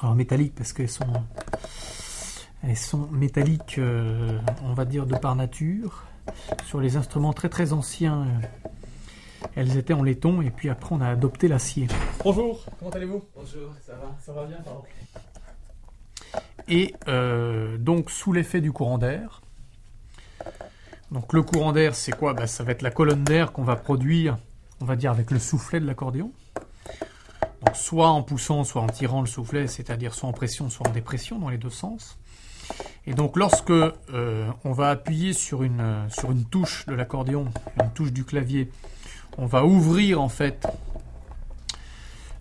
Alors 0.00 0.14
métalliques 0.14 0.54
parce 0.54 0.72
qu'elles 0.72 0.88
sont, 0.88 1.12
elles 2.62 2.76
métalliques, 3.10 3.78
euh, 3.78 4.38
on 4.64 4.74
va 4.74 4.84
dire 4.84 5.06
de 5.06 5.16
par 5.16 5.34
nature. 5.34 6.04
Sur 6.66 6.80
les 6.80 6.96
instruments 6.96 7.32
très 7.32 7.48
très 7.48 7.72
anciens, 7.72 8.22
euh, 8.22 8.46
elles 9.54 9.76
étaient 9.76 9.94
en 9.94 10.02
laiton 10.02 10.42
et 10.42 10.50
puis 10.50 10.68
après 10.68 10.94
on 10.94 11.00
a 11.00 11.08
adopté 11.08 11.48
l'acier. 11.48 11.88
Bonjour, 12.24 12.64
comment 12.78 12.90
allez-vous? 12.90 13.24
Bonjour, 13.34 13.70
ça 13.84 13.92
va? 13.92 14.16
Ça 14.20 14.32
va 14.32 14.44
bien, 14.46 14.58
pardon. 14.64 14.82
Et 16.68 16.94
euh, 17.08 17.78
donc 17.78 18.10
sous 18.10 18.32
l'effet 18.32 18.60
du 18.60 18.72
courant 18.72 18.98
d'air. 18.98 19.42
Donc 21.10 21.32
le 21.32 21.42
courant 21.42 21.72
d'air, 21.72 21.94
c'est 21.94 22.12
quoi? 22.12 22.34
Ben, 22.34 22.46
Ça 22.46 22.64
va 22.64 22.72
être 22.72 22.82
la 22.82 22.90
colonne 22.90 23.24
d'air 23.24 23.52
qu'on 23.52 23.64
va 23.64 23.76
produire, 23.76 24.36
on 24.80 24.84
va 24.84 24.96
dire 24.96 25.10
avec 25.10 25.30
le 25.30 25.38
soufflet 25.38 25.80
de 25.80 25.86
l'accordéon. 25.86 26.30
Donc 27.64 27.74
soit 27.74 28.08
en 28.10 28.22
poussant, 28.22 28.64
soit 28.64 28.82
en 28.82 28.86
tirant 28.86 29.20
le 29.20 29.26
soufflet, 29.26 29.66
c'est-à-dire 29.66 30.14
soit 30.14 30.28
en 30.28 30.32
pression, 30.32 30.68
soit 30.68 30.86
en 30.86 30.92
dépression, 30.92 31.38
dans 31.38 31.48
les 31.48 31.58
deux 31.58 31.70
sens. 31.70 32.18
Et 33.06 33.14
donc 33.14 33.38
lorsque 33.38 33.70
euh, 33.70 34.50
on 34.64 34.72
va 34.72 34.90
appuyer 34.90 35.32
sur 35.32 35.62
une, 35.62 36.06
sur 36.10 36.30
une 36.30 36.44
touche 36.44 36.84
de 36.86 36.94
l'accordéon, 36.94 37.46
une 37.82 37.90
touche 37.92 38.12
du 38.12 38.24
clavier, 38.24 38.70
on 39.36 39.46
va 39.46 39.64
ouvrir 39.64 40.20
en 40.20 40.28
fait 40.28 40.66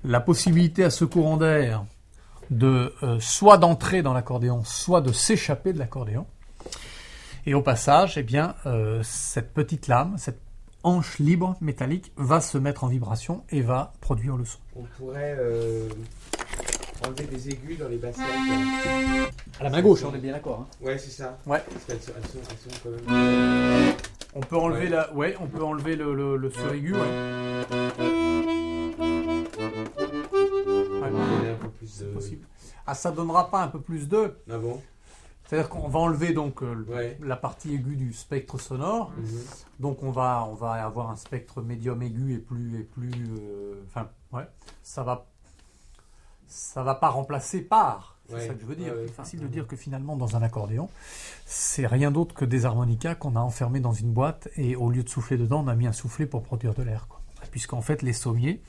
la 0.03 0.20
possibilité 0.20 0.84
à 0.84 0.89
ce 0.89 1.06
courant 1.06 1.38
d'air 1.38 1.84
de 2.50 2.94
euh, 3.03 3.20
soit 3.20 3.58
d'entrer 3.58 4.01
dans 4.01 4.13
l'accordéon, 4.13 4.63
soit 4.63 5.01
de 5.01 5.12
s'échapper 5.12 5.74
de 5.74 5.79
l'accordéon. 5.79 6.25
Et 7.46 7.53
au 7.53 7.62
passage, 7.62 8.17
eh 8.17 8.24
bien, 8.24 8.56
euh, 8.65 9.01
cette 9.03 9.53
petite 9.53 9.88
lame, 9.88 10.15
cette 10.17 10.39
hanche 10.84 11.20
libre 11.20 11.56
métallique 11.62 12.12
va 12.15 12.41
se 12.41 12.58
mettre 12.58 12.84
en 12.84 12.88
vibration 12.88 13.44
et 13.50 13.62
va 13.62 13.94
produire 14.01 14.38
le 14.38 14.46
son. 14.46 14.60
On 14.75 14.84
pourrait 14.98 15.36
euh, 15.39 15.89
enlever 17.06 17.25
des 17.25 17.50
aigus 17.50 17.77
dans 17.77 17.89
les 17.89 17.98
bassins. 17.98 18.24
À 19.60 19.63
la 19.63 19.70
main 19.70 19.82
gauche, 19.82 20.03
on 20.03 20.13
est 20.13 20.20
bien 20.20 20.34
d'accord. 20.34 20.67
Ouais, 20.82 20.98
c'est 20.98 21.12
ça. 21.12 21.38
Ouais. 21.46 21.62
Parce 21.72 21.86
qu'elles 21.86 22.01
sont, 22.01 22.12
elles 22.17 22.29
sont, 22.29 22.39
elles 22.50 22.72
sont 22.72 22.79
quand 22.84 23.12
même. 23.12 23.87
On 24.34 24.39
peut 24.41 24.57
enlever 24.57 24.84
Ouais. 24.86 24.89
la, 24.89 25.13
ouais, 25.13 25.36
on 25.39 25.48
peut 25.48 25.63
enlever 25.63 25.96
le, 25.96 26.13
le, 26.13 26.38
le 26.38 26.50
suraigu, 26.50 26.93
ouais. 26.93 27.65
Ouais, 31.01 31.12
donner 31.12 31.50
un 31.51 31.55
peu 31.60 31.69
plus 31.69 32.00
de. 32.00 32.05
possible. 32.13 32.46
Ah, 32.86 32.93
ça 32.93 33.12
donnera 33.12 33.50
pas 33.50 33.62
un 33.63 33.67
peu 33.67 33.81
plus 33.81 34.07
de. 34.07 34.38
Ah 34.50 34.57
bon? 34.57 34.81
C'est-à-dire 35.46 35.69
qu'on 35.69 35.88
va 35.88 36.00
enlever 36.00 36.34
donc 36.34 36.62
euh, 36.62 36.86
Ouais. 36.89 37.17
la 37.22 37.38
partie 37.38 37.74
aiguë 37.74 37.96
du 37.96 38.13
spectre 38.13 38.57
sonore. 38.60 39.12
Mhm. 39.17 39.41
Donc 39.79 40.03
on 40.03 40.12
va, 40.12 40.46
on 40.50 40.53
va 40.53 40.74
avoir 40.86 41.10
un 41.10 41.15
spectre 41.15 41.62
médium 41.62 42.01
aigu 42.01 42.34
et 42.34 42.38
plus 42.39 42.79
et 42.79 42.84
plus, 42.84 43.12
euh, 43.39 43.81
enfin 43.88 44.10
ouais, 44.34 44.46
ça 44.84 45.03
va, 45.03 45.25
ça 46.48 46.84
va 46.84 46.96
pas 46.96 47.07
remplacer 47.10 47.62
par. 47.62 48.16
C'est 48.29 48.36
Ouais. 48.36 48.48
ça 48.48 48.53
que 48.53 48.62
je 48.62 48.65
veux 48.65 48.75
dire. 48.75 48.93
Ouais. 48.93 49.05
C'est 49.07 49.13
facile 49.13 49.39
de 49.39 49.48
dire 49.48 49.67
que 49.67 49.75
finalement 49.75 50.15
dans 50.17 50.36
un 50.36 50.41
accordéon, 50.41 50.89
c'est 51.46 51.88
rien 51.88 52.12
d'autre 52.12 52.36
que 52.36 52.46
des 52.46 52.65
harmonicas 52.65 53.15
qu'on 53.15 53.36
a 53.36 53.39
enfermés 53.39 53.79
dans 53.79 53.93
une 53.93 54.12
boîte 54.12 54.50
et 54.57 54.75
au 54.75 54.89
lieu 54.89 55.03
de 55.03 55.10
souffler 55.10 55.38
dedans, 55.38 55.63
on 55.63 55.67
a 55.67 55.75
mis 55.75 55.88
un 55.88 55.93
soufflet 55.93 56.25
pour 56.25 56.43
produire 56.43 56.74
de 56.74 56.84
l'air. 56.84 57.07
quoi. 57.07 57.22
Puisqu'en 57.51 57.81
fait 57.81 58.01
les 58.01 58.13
sommiers, 58.13 58.62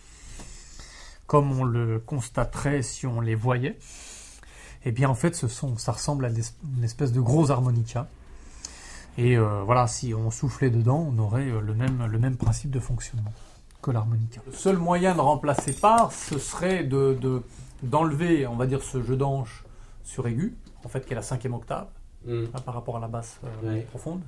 comme 1.26 1.58
on 1.58 1.64
le 1.64 1.98
constaterait 1.98 2.82
si 2.82 3.06
on 3.06 3.20
les 3.20 3.34
voyait, 3.34 3.78
eh 4.84 4.92
bien 4.92 5.08
en 5.08 5.14
fait 5.14 5.34
ce 5.34 5.48
ça 5.48 5.92
ressemble 5.92 6.24
à 6.24 6.28
une 6.30 6.84
espèce 6.84 7.12
de 7.12 7.20
gros 7.20 7.50
harmonica. 7.50 8.08
Et 9.16 9.36
euh, 9.36 9.62
voilà, 9.64 9.88
si 9.88 10.14
on 10.14 10.30
soufflait 10.30 10.70
dedans, 10.70 11.10
on 11.12 11.18
aurait 11.18 11.48
euh, 11.50 11.60
le 11.60 11.74
même, 11.74 12.06
le 12.06 12.18
même 12.20 12.36
principe 12.36 12.70
de 12.70 12.78
fonctionnement 12.78 13.32
que 13.82 13.90
l'harmonica. 13.90 14.40
Le 14.46 14.52
seul 14.52 14.76
moyen 14.78 15.16
de 15.16 15.20
remplacer 15.20 15.72
par, 15.72 16.12
ce 16.12 16.38
serait 16.38 16.84
de, 16.84 17.18
de- 17.20 17.42
d'enlever, 17.82 18.46
on 18.46 18.56
va 18.56 18.66
dire, 18.66 18.82
ce 18.82 19.02
jeu 19.02 19.16
d'anche 19.16 19.64
sur 20.02 20.26
aigu, 20.26 20.56
en 20.84 20.88
fait, 20.88 21.04
qui 21.06 21.12
est 21.12 21.16
la 21.16 21.22
cinquième 21.22 21.54
octave, 21.54 21.88
Mhm. 22.26 22.48
hein, 22.54 22.60
par 22.64 22.74
rapport 22.74 22.96
à 22.96 23.00
la 23.00 23.08
basse 23.08 23.40
euh, 23.44 23.74
Ouais. 23.74 23.80
profonde. 23.82 24.20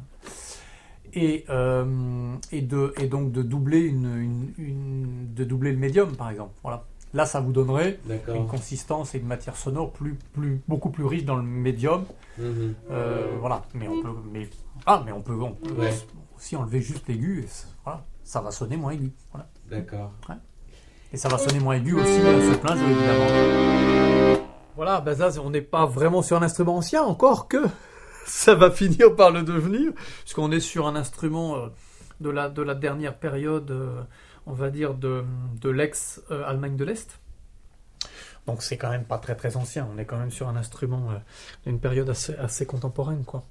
Et, 1.12 1.44
euh, 1.50 2.36
et, 2.52 2.62
de, 2.62 2.94
et 3.00 3.06
donc 3.08 3.32
de 3.32 3.42
doubler, 3.42 3.80
une, 3.80 4.16
une- 4.16 4.54
une- 4.58 5.34
de 5.34 5.44
doubler 5.44 5.72
le 5.72 5.78
médium, 5.78 6.14
par 6.14 6.30
exemple. 6.30 6.52
Voilà. 6.62 6.84
Là, 7.12 7.26
ça 7.26 7.40
vous 7.40 7.50
donnerait 7.50 7.98
une 8.32 8.46
consistance 8.46 9.16
et 9.16 9.18
une 9.18 9.26
matière 9.26 9.56
sonore 9.56 9.90
plus, 9.90 10.14
plus, 10.32 10.60
beaucoup 10.68 10.90
plus 10.90 11.04
riche 11.04 11.24
dans 11.24 11.34
le 11.34 11.42
médium 11.42 12.04
Mhm. 12.38 12.74
euh, 12.92 13.36
voilà, 13.40 13.62
mais 13.74 13.88
on 13.88 14.00
peut, 14.00 14.08
mais 14.32 14.48
ah, 14.86 15.02
mais 15.04 15.10
on 15.10 15.20
peut, 15.20 15.34
on 15.34 15.50
peut 15.52 15.72
Ouais. 15.72 15.92
aussi 16.36 16.54
enlever 16.54 16.80
juste 16.80 17.08
l'aigu. 17.08 17.44
Voilà, 17.84 18.04
ça 18.22 18.40
va 18.40 18.52
sonner 18.52 18.76
moins 18.76 18.92
aigu. 18.92 19.10
Voilà. 19.32 19.48
D'accord. 19.68 20.12
Et 21.12 21.16
ça 21.16 21.28
va 21.28 21.38
sonner 21.38 21.58
moins 21.58 21.74
aigu 21.74 21.94
aussi 21.94 22.20
à 22.20 22.40
ce 22.40 22.56
plein 22.56 22.76
évidemment. 22.76 24.40
Voilà, 24.76 25.00
ben 25.00 25.16
on 25.42 25.50
n'est 25.50 25.60
pas 25.60 25.84
vraiment 25.84 26.22
sur 26.22 26.36
un 26.36 26.42
instrument 26.42 26.76
ancien, 26.76 27.02
encore 27.02 27.48
que 27.48 27.58
ça 28.26 28.54
va 28.54 28.70
finir 28.70 29.16
par 29.16 29.32
le 29.32 29.42
devenir, 29.42 29.92
puisqu'on 30.20 30.52
est 30.52 30.60
sur 30.60 30.86
un 30.86 30.94
instrument 30.94 31.56
euh, 31.56 31.66
de 32.20 32.30
la 32.30 32.48
de 32.48 32.62
la 32.62 32.76
dernière 32.76 33.18
période, 33.18 33.70
euh, 33.72 34.02
on 34.46 34.52
va 34.52 34.70
dire 34.70 34.94
de 34.94 35.24
de 35.60 35.68
l'ex-Allemagne 35.68 36.76
de 36.76 36.84
l'Est. 36.84 37.18
Donc 38.46 38.62
c'est 38.62 38.76
quand 38.76 38.90
même 38.90 39.04
pas 39.04 39.18
très 39.18 39.34
très 39.34 39.56
ancien. 39.56 39.88
On 39.92 39.98
est 39.98 40.04
quand 40.04 40.16
même 40.16 40.30
sur 40.30 40.48
un 40.48 40.56
instrument 40.56 41.10
euh, 41.10 41.18
d'une 41.66 41.80
période 41.80 42.08
assez 42.08 42.36
assez 42.36 42.66
contemporaine, 42.66 43.24
quoi. 43.24 43.42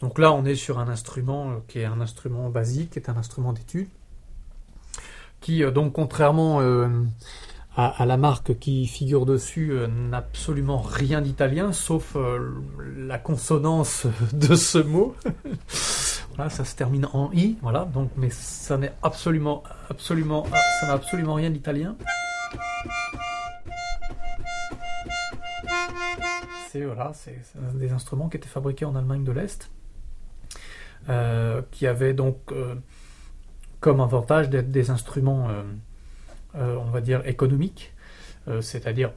Donc 0.00 0.18
là, 0.18 0.32
on 0.32 0.46
est 0.46 0.54
sur 0.54 0.78
un 0.78 0.88
instrument 0.88 1.60
qui 1.68 1.80
est 1.80 1.84
un 1.84 2.00
instrument 2.00 2.48
basique, 2.48 2.92
qui 2.92 2.98
est 2.98 3.10
un 3.10 3.18
instrument 3.18 3.52
d'étude, 3.52 3.88
qui 5.40 5.64
euh, 5.64 5.70
donc 5.70 5.92
contrairement 5.92 6.60
euh, 6.60 6.88
à, 7.76 8.04
la 8.04 8.16
marque 8.16 8.58
qui 8.58 8.86
figure 8.86 9.24
dessus 9.24 9.72
euh, 9.72 9.86
n'a 9.86 10.18
absolument 10.18 10.78
rien 10.78 11.20
d'italien, 11.22 11.72
sauf 11.72 12.16
la 12.96 13.18
consonance 13.18 14.06
de 14.32 14.54
ce 14.54 14.78
mot. 14.78 15.14
voilà, 16.34 16.50
ça 16.50 16.64
se 16.64 16.76
termine 16.76 17.06
en 17.12 17.30
i, 17.32 17.56
voilà. 17.62 17.86
Donc, 17.86 18.10
mais 18.16 18.28
ça 18.30 18.76
n'est 18.76 18.92
absolument, 19.02 19.62
absolument, 19.88 20.44
ça 20.80 20.88
n'a 20.88 20.92
absolument 20.92 21.34
rien 21.34 21.48
d'italien. 21.48 21.96
C'est 26.70 26.84
voilà, 26.84 27.12
des 27.74 27.92
instruments 27.92 28.28
qui 28.28 28.36
étaient 28.36 28.48
fabriqués 28.48 28.84
en 28.84 28.94
Allemagne 28.94 29.24
de 29.24 29.32
l'Est, 29.32 29.70
qui 31.70 31.86
avaient 31.86 32.14
donc 32.14 32.52
comme 33.80 34.00
avantage 34.00 34.50
d'être 34.50 34.70
des 34.70 34.90
instruments, 34.90 35.48
euh, 35.48 35.62
euh, 36.56 36.76
on 36.76 36.90
va 36.90 37.00
dire 37.00 37.26
économiques, 37.26 37.92
euh, 38.48 38.60
c'est-à-dire 38.60 39.10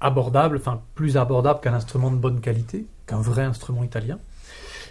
abordables, 0.00 0.56
enfin 0.56 0.82
plus 0.94 1.16
abordables 1.16 1.60
qu'un 1.60 1.74
instrument 1.74 2.10
de 2.10 2.16
bonne 2.16 2.40
qualité, 2.40 2.86
qu'un 3.06 3.20
vrai 3.20 3.42
instrument 3.44 3.82
italien, 3.84 4.18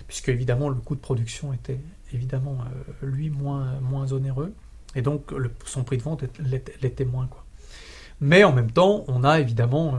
puisque 0.08 0.30
évidemment 0.30 0.70
le 0.70 0.76
coût 0.76 0.96
de 0.96 1.02
production 1.02 1.54
était 1.54 1.80
évidemment 2.14 2.58
lui 3.02 3.30
moins 3.30 3.80
moins 3.82 4.12
onéreux, 4.14 4.54
et 4.96 5.02
donc 5.02 5.34
son 5.66 5.84
prix 5.84 5.98
de 5.98 6.04
vente 6.04 6.24
l'était 6.82 7.06
moins 7.06 7.28
quoi. 7.28 7.44
Mais 8.22 8.44
en 8.44 8.54
même 8.54 8.72
temps, 8.72 9.04
on 9.08 9.24
a 9.24 9.40
évidemment 9.40 9.98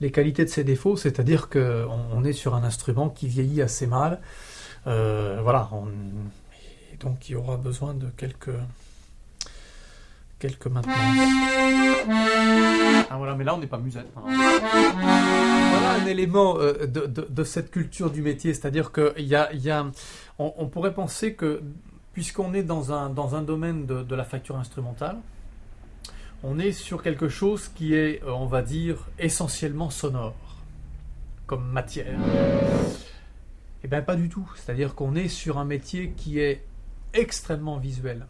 les 0.00 0.10
qualités 0.12 0.44
de 0.44 0.50
ses 0.50 0.62
défauts, 0.62 0.96
c'est-à-dire 0.96 1.48
qu'on 1.48 1.88
on 2.12 2.24
est 2.24 2.32
sur 2.32 2.54
un 2.54 2.62
instrument 2.62 3.08
qui 3.08 3.26
vieillit 3.26 3.62
assez 3.62 3.86
mal, 3.86 4.20
voilà. 4.84 5.68
on- 5.72 5.88
donc 7.00 7.28
il 7.28 7.32
y 7.32 7.34
aura 7.36 7.56
besoin 7.56 7.94
de 7.94 8.06
quelques 8.16 8.50
quelques 10.38 10.66
maintenances. 10.66 10.96
Ah 13.10 13.16
voilà, 13.18 13.34
mais 13.34 13.44
là 13.44 13.54
on 13.54 13.58
n'est 13.58 13.66
pas 13.66 13.78
musette. 13.78 14.06
hein. 14.16 14.22
Voilà 14.26 15.92
un 16.02 16.06
élément 16.06 16.58
euh, 16.58 16.86
de, 16.86 17.06
de- 17.06 17.26
de 17.28 17.44
cette 17.44 17.70
culture 17.70 18.10
du 18.10 18.22
métier, 18.22 18.54
c'est-à-dire 18.54 18.90
qu'il 18.92 19.26
y 19.26 19.34
a, 19.34 19.52
il 19.52 19.60
y 19.60 19.70
a- 19.70 19.86
on, 20.38 20.52
on 20.56 20.66
pourrait 20.68 20.94
penser 20.94 21.34
que 21.34 21.60
puisqu'on 22.12 22.54
est 22.54 22.62
dans 22.62 22.92
un, 22.92 23.10
dans 23.10 23.34
un 23.34 23.42
domaine 23.42 23.86
de, 23.86 24.02
de 24.02 24.14
la 24.14 24.24
facture 24.24 24.56
instrumentale, 24.56 25.16
on 26.42 26.58
est 26.58 26.72
sur 26.72 27.02
quelque 27.02 27.28
chose 27.28 27.68
qui 27.74 27.94
est, 27.94 28.22
euh, 28.24 28.30
on 28.32 28.46
va 28.46 28.62
dire, 28.62 28.96
essentiellement 29.18 29.90
sonore 29.90 30.34
comme 31.46 31.66
matière. 31.70 32.18
Eh 33.84 33.88
bien 33.88 34.00
pas 34.02 34.16
du 34.16 34.28
tout, 34.28 34.48
c'est-à-dire 34.56 34.94
qu'on 34.94 35.14
est 35.16 35.28
sur 35.28 35.58
un 35.58 35.64
métier 35.64 36.12
qui 36.16 36.38
est 36.38 36.62
extrêmement 37.14 37.78
visuel. 37.78 38.26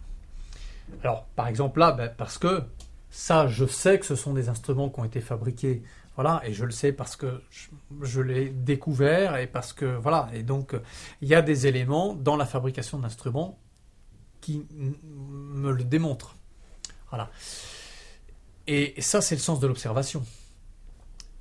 Alors 1.03 1.25
par 1.37 1.49
exemple 1.49 1.81
là, 1.81 1.93
ben, 1.93 2.13
parce 2.17 2.39
que 2.39 2.63
ça, 3.11 3.49
je 3.49 3.67
sais 3.67 3.99
que 3.99 4.07
ce 4.07 4.15
sont 4.15 4.35
des 4.35 4.49
instruments 4.49 4.89
qui 4.89 5.01
ont 5.01 5.05
été 5.05 5.21
fabriqués 5.21 5.83
voilà, 6.17 6.43
et 6.45 6.53
je 6.53 6.67
le 6.67 6.71
sais 6.71 6.93
parce 6.93 7.17
que 7.17 7.41
je, 8.03 8.21
l'ai 8.21 8.51
découvert 8.51 9.37
et 9.37 9.47
parce 9.47 9.73
que 9.73 9.87
voilà, 9.87 10.29
et 10.35 10.43
donc 10.43 10.75
il 11.23 11.29
y 11.29 11.35
a 11.35 11.41
des 11.41 11.67
éléments 11.67 12.15
dans 12.15 12.37
la 12.37 12.45
fabrication 12.45 12.99
d'instruments 12.99 13.59
qui 14.43 14.67
me 14.71 15.71
le 15.73 15.83
démontrent. 15.83 16.37
Voilà. 17.09 17.31
Et 18.67 19.01
ça, 19.01 19.21
c'est 19.21 19.35
le 19.35 19.41
sens 19.41 19.61
de 19.61 19.67
l'observation. 19.67 20.23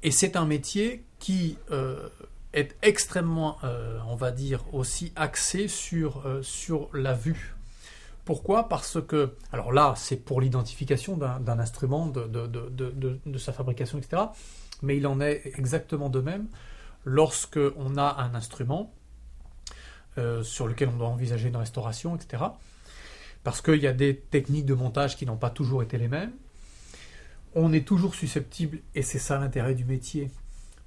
Et 0.01 0.11
c'est 0.11 0.37
un 0.37 0.45
métier 0.45 1.03
qui 1.19 1.57
euh, 1.71 2.07
est 2.53 2.75
extrêmement, 2.81 3.57
euh, 3.63 3.99
on 4.07 4.15
va 4.15 4.31
dire, 4.31 4.63
aussi 4.73 5.11
axé 5.15 5.67
sur, 5.67 6.25
euh, 6.25 6.41
sur 6.41 6.89
la 6.93 7.13
vue. 7.13 7.55
Pourquoi? 8.25 8.67
Parce 8.69 8.99
que, 9.01 9.35
alors 9.51 9.71
là, 9.71 9.93
c'est 9.97 10.17
pour 10.17 10.41
l'identification 10.41 11.17
d'un 11.17 11.59
instrument, 11.59 12.05
de- 12.07 12.27
de- 12.27 13.19
de 13.25 13.37
sa 13.37 13.53
fabrication, 13.53 13.97
etc. 13.97 14.23
Mais 14.81 14.97
il 14.97 15.07
en 15.07 15.19
est 15.19 15.41
exactement 15.57 16.09
de 16.09 16.21
même 16.21 16.47
lorsque 17.05 17.59
on 17.77 17.97
a 17.97 18.15
un 18.21 18.35
instrument 18.35 18.93
euh, 20.17 20.43
sur 20.43 20.67
lequel 20.67 20.89
on 20.89 20.97
doit 20.97 21.07
envisager 21.07 21.47
une 21.49 21.55
restauration, 21.55 22.15
etc. 22.15 22.43
Parce 23.43 23.61
qu'il 23.61 23.81
y 23.81 23.87
a 23.87 23.93
des 23.93 24.17
techniques 24.17 24.65
de 24.65 24.73
montage 24.73 25.15
qui 25.15 25.25
n'ont 25.25 25.37
pas 25.37 25.49
toujours 25.49 25.81
été 25.81 25.97
les 25.97 26.07
mêmes. 26.07 26.31
On 27.55 27.71
est 27.73 27.87
toujours 27.87 28.13
susceptible, 28.15 28.79
et 28.95 29.01
c'est 29.01 29.17
ça 29.19 29.39
l'intérêt 29.39 29.75
du 29.75 29.85
métier, 29.85 30.29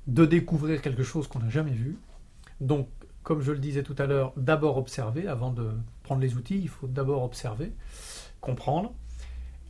de 0.06 0.24
découvrir 0.24 0.82
quelque 0.82 1.02
chose 1.02 1.28
qu'on 1.28 1.40
n'a 1.40 1.48
jamais 1.48 1.72
vu. 1.72 1.96
Donc, 2.60 2.88
comme 3.22 3.40
je 3.40 3.52
le 3.52 3.58
disais 3.58 3.82
tout 3.82 3.94
à 3.98 4.06
l'heure, 4.06 4.32
d'abord 4.36 4.76
observer 4.76 5.28
avant 5.28 5.50
de 5.50 5.70
prendre 6.02 6.20
les 6.20 6.34
outils, 6.36 6.58
il 6.58 6.68
faut 6.68 6.86
d'abord 6.86 7.22
observer, 7.22 7.72
comprendre. 8.40 8.92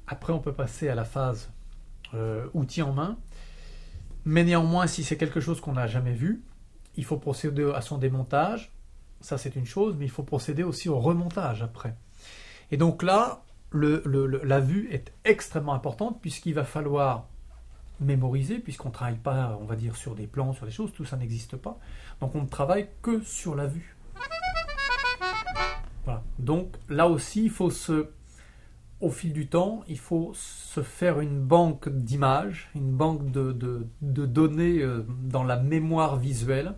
Après, 0.07 0.33
on 0.33 0.39
peut 0.39 0.53
passer 0.53 0.89
à 0.89 0.95
la 0.95 1.05
phase 1.05 1.51
euh, 2.15 2.47
outils 2.55 2.83
en 2.83 2.93
main. 2.93 3.19
Mais 4.25 4.45
néanmoins, 4.45 4.87
si 4.87 5.05
c'est 5.05 5.17
quelque 5.17 5.41
chose 5.41 5.61
qu'on 5.61 5.73
n'a 5.73 5.87
jamais 5.87 6.15
vu, 6.15 6.43
il 6.97 7.05
faut 7.05 7.17
procéder 7.17 7.71
à 7.75 7.81
son 7.81 7.99
démontage. 7.99 8.73
Ça, 9.21 9.39
c'est 9.39 9.57
une 9.57 9.67
chose, 9.67 9.97
mais 9.99 10.05
il 10.07 10.11
faut 10.11 10.23
procéder 10.23 10.63
aussi 10.63 10.89
au 10.89 10.99
remontage 10.99 11.63
après. 11.63 11.97
Et 12.71 12.77
donc 12.77 13.03
là, 13.03 13.43
la 13.73 14.61
vue 14.61 14.89
est 14.93 15.13
extrêmement 15.25 15.75
importante 15.75 16.21
puisqu'il 16.21 16.55
va 16.55 16.65
falloir 16.65 17.29
mémoriser, 18.03 18.59
puisqu'on 18.59 18.89
ne 18.89 18.95
travaille 18.95 19.19
pas, 19.19 19.59
on 19.61 19.65
va 19.65 19.77
dire, 19.77 19.97
sur 19.97 20.15
des 20.15 20.27
plans, 20.27 20.53
sur 20.53 20.67
des 20.67 20.73
choses, 20.73 20.93
tout 20.93 21.05
ça 21.05 21.17
n'existe 21.17 21.57
pas. 21.57 21.79
Donc 22.21 22.35
on 22.35 22.43
ne 22.43 22.49
travaille 22.49 22.89
que 23.03 23.23
sur 23.23 23.55
la 23.55 23.67
vue. 23.67 23.97
Voilà. 26.05 26.23
Donc 26.39 26.77
là 26.89 27.09
aussi, 27.09 27.45
il 27.45 27.51
faut 27.51 27.71
se, 27.71 28.09
au 29.01 29.11
fil 29.11 29.33
du 29.33 29.49
temps, 29.49 29.83
il 29.89 29.99
faut 29.99 30.33
se 30.35 30.83
faire 30.83 31.21
une 31.21 31.41
banque 31.41 31.89
d'images, 31.89 32.71
une 32.75 32.93
banque 32.93 33.31
de, 33.31 33.87
données 34.01 34.81
euh, 34.81 35.05
dans 35.09 35.45
la 35.45 35.57
mémoire 35.57 36.17
visuelle. 36.17 36.75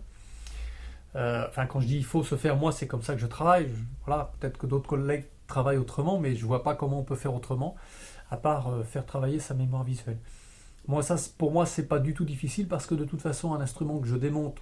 Euh, 1.15 1.45
enfin, 1.47 1.65
quand 1.65 1.79
je 1.79 1.87
dis 1.87 1.97
il 1.97 2.05
faut 2.05 2.23
se 2.23 2.35
faire, 2.35 2.57
moi, 2.57 2.71
c'est 2.71 2.87
comme 2.87 3.01
ça 3.01 3.13
que 3.13 3.21
je 3.21 3.27
travaille. 3.27 3.69
Voilà, 4.05 4.33
peut-être 4.39 4.57
que 4.57 4.67
d'autres 4.67 4.87
collègues 4.87 5.25
travaillent 5.47 5.77
autrement, 5.77 6.19
mais 6.19 6.35
je 6.35 6.45
vois 6.45 6.63
pas 6.63 6.75
comment 6.75 6.99
on 6.99 7.03
peut 7.03 7.15
faire 7.15 7.33
autrement, 7.33 7.75
à 8.29 8.37
part 8.37 8.69
euh, 8.69 8.83
faire 8.83 9.05
travailler 9.05 9.39
sa 9.39 9.53
mémoire 9.53 9.83
visuelle. 9.83 10.17
Moi, 10.87 11.01
ça, 11.01 11.15
pour 11.37 11.51
moi, 11.51 11.65
c'est 11.65 11.87
pas 11.87 11.99
du 11.99 12.13
tout 12.13 12.25
difficile 12.25 12.67
parce 12.67 12.85
que 12.85 12.95
de 12.95 13.05
toute 13.05 13.21
façon, 13.21 13.53
un 13.53 13.61
instrument 13.61 13.99
que 13.99 14.07
je 14.07 14.15
démonte, 14.15 14.55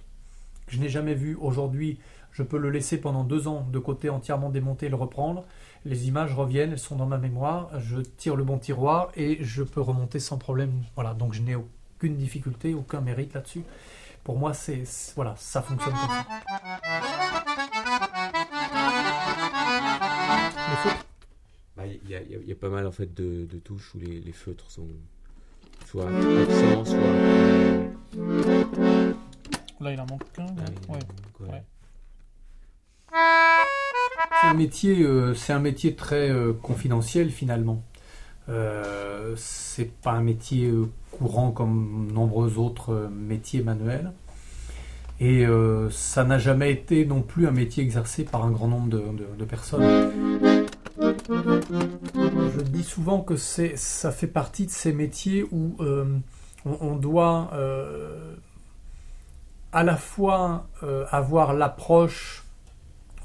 que 0.66 0.72
je 0.74 0.80
n'ai 0.80 0.88
jamais 0.88 1.14
vu 1.14 1.36
aujourd'hui, 1.40 1.98
je 2.32 2.42
peux 2.42 2.56
le 2.58 2.70
laisser 2.70 2.98
pendant 2.98 3.24
deux 3.24 3.46
ans 3.46 3.66
de 3.70 3.78
côté 3.78 4.08
entièrement 4.10 4.50
démonté, 4.50 4.88
le 4.88 4.96
reprendre. 4.96 5.44
Les 5.84 6.08
images 6.08 6.32
reviennent, 6.34 6.72
elles 6.72 6.78
sont 6.78 6.96
dans 6.96 7.06
ma 7.06 7.18
mémoire. 7.18 7.68
Je 7.78 8.00
tire 8.00 8.36
le 8.36 8.44
bon 8.44 8.58
tiroir 8.58 9.10
et 9.16 9.38
je 9.44 9.62
peux 9.62 9.80
remonter 9.82 10.18
sans 10.18 10.38
problème. 10.38 10.72
Voilà, 10.94 11.12
donc 11.14 11.34
je 11.34 11.42
n'ai 11.42 11.54
aucune 11.56 12.16
difficulté, 12.16 12.74
aucun 12.74 13.00
mérite 13.02 13.34
là-dessus. 13.34 13.64
Pour 14.24 14.38
moi, 14.38 14.54
c'est 14.54 14.84
voilà, 15.16 15.34
ça 15.36 15.60
fonctionne 15.60 15.92
comme 15.92 16.08
ça. 16.08 16.26
Bah, 21.76 21.84
Il 21.86 22.08
y, 22.08 22.14
a- 22.14 22.22
il 22.22 22.30
y 22.30 22.34
a- 22.36 22.38
il 22.38 22.48
y 22.48 22.52
a 22.52 22.56
pas 22.56 22.68
mal 22.68 22.86
en 22.86 22.92
fait 22.92 23.12
de, 23.14 23.46
de 23.46 23.58
touches 23.58 23.94
où 23.94 23.98
les, 23.98 24.20
les 24.20 24.32
feutres 24.32 24.70
sont 24.70 24.86
soit 25.94 26.08
absents, 26.08 26.84
soit. 26.84 26.98
Là, 29.80 29.92
il 29.92 30.00
en 30.00 30.06
manque 30.06 30.32
qu'un. 30.32 30.46
là. 30.46 30.52
Ouais. 30.88 30.98
ouais. 31.40 31.48
Ouais. 31.48 31.62
C'est 34.40 34.46
un 34.48 34.54
métier, 34.54 35.02
euh, 35.02 35.34
c'est 35.34 35.52
un 35.52 35.58
métier 35.60 35.94
très 35.94 36.30
euh, 36.30 36.52
confidentiel 36.52 37.30
finalement. 37.30 37.82
Euh, 38.48 39.34
c'est 39.36 39.90
pas 40.02 40.12
un 40.12 40.20
métier 40.22 40.66
euh, 40.68 40.88
courant 41.12 41.50
comme 41.50 42.10
nombreux 42.12 42.58
autres 42.58 42.92
euh, 42.92 43.08
métiers 43.08 43.62
manuels. 43.62 44.12
Et 45.20 45.46
euh, 45.46 45.88
ça 45.90 46.24
n'a 46.24 46.38
jamais 46.38 46.72
été 46.72 47.06
non 47.06 47.22
plus 47.22 47.46
un 47.46 47.52
métier 47.52 47.84
exercé 47.84 48.24
par 48.24 48.44
un 48.44 48.50
grand 48.50 48.66
nombre 48.68 48.88
de, 48.88 48.98
de- 48.98 49.28
de 49.38 49.44
personnes. 49.44 50.10
Je 52.50 52.60
dis 52.60 52.84
souvent 52.84 53.20
que 53.20 53.36
ça 53.36 54.12
fait 54.12 54.26
partie 54.26 54.66
de 54.66 54.70
ces 54.70 54.92
métiers 54.92 55.44
où 55.50 55.76
euh, 55.80 56.18
on, 56.64 56.96
doit 56.96 57.50
euh, 57.54 58.34
à 59.72 59.82
la 59.82 59.96
fois 59.96 60.68
euh, 60.82 61.06
avoir 61.10 61.54
l'approche, 61.54 62.44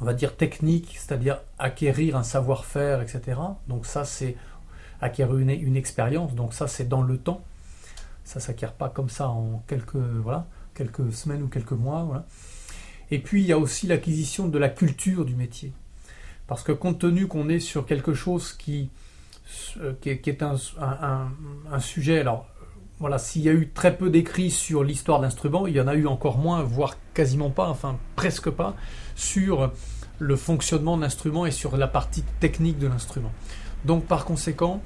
on 0.01 0.05
va 0.05 0.13
dire 0.13 0.35
technique, 0.35 0.95
c'est-à-dire 0.97 1.41
acquérir 1.57 2.15
un 2.15 2.23
savoir-faire, 2.23 3.01
etc. 3.01 3.39
Donc 3.67 3.85
ça, 3.85 4.05
c'est 4.05 4.35
acquérir 5.01 5.37
une, 5.37 5.75
expérience. 5.75 6.33
Donc 6.33 6.53
ça, 6.53 6.67
c'est 6.67 6.87
dans 6.87 7.01
le 7.01 7.17
temps. 7.17 7.43
Ça 8.23 8.39
s'acquiert 8.39 8.73
pas 8.73 8.89
comme 8.89 9.09
ça 9.09 9.27
en 9.27 9.63
quelques 9.67 9.95
voilà 9.95 10.45
quelques 10.79 11.11
semaines 11.11 11.43
ou 11.43 11.47
quelques 11.47 11.73
mois. 11.73 12.25
Et 13.11 13.19
puis 13.19 13.41
il 13.41 13.47
y 13.47 13.51
a 13.51 13.57
aussi 13.57 13.87
l'acquisition 13.87 14.47
de 14.47 14.57
la 14.57 14.69
culture 14.69 15.25
du 15.25 15.35
métier, 15.35 15.73
parce 16.47 16.63
que 16.63 16.71
compte 16.71 16.99
tenu 16.99 17.27
qu'on 17.27 17.49
est 17.49 17.59
sur 17.59 17.85
quelque 17.85 18.13
chose 18.13 18.53
qui 18.53 18.89
qui 20.01 20.09
est, 20.09 20.19
qui 20.19 20.29
est 20.29 20.43
un, 20.43 21.79
sujet 21.79 22.19
alors 22.19 22.47
voilà, 22.99 23.17
s'il 23.17 23.43
y 23.43 23.49
a 23.49 23.53
eu 23.53 23.69
très 23.69 23.95
peu 23.95 24.09
d'écrits 24.09 24.51
sur 24.51 24.83
l'histoire 24.83 25.19
de 25.19 25.23
l'instrument, 25.23 25.67
il 25.67 25.75
y 25.75 25.79
en 25.79 25.87
a 25.87 25.95
eu 25.95 26.05
encore 26.05 26.37
moins, 26.37 26.63
voire 26.63 26.97
quasiment 27.13 27.49
pas, 27.49 27.69
enfin 27.69 27.97
presque 28.17 28.49
pas, 28.49 28.75
sur 29.15 29.71
le 30.17 30.35
fonctionnement 30.35 30.97
de 30.97 31.03
l'instrument 31.03 31.45
et 31.45 31.51
sur 31.51 31.77
la 31.77 31.87
partie 31.87 32.23
technique 32.41 32.77
de 32.77 32.87
l'instrument. 32.87 33.31
Donc 33.85 34.05
par 34.05 34.25
conséquent, 34.25 34.81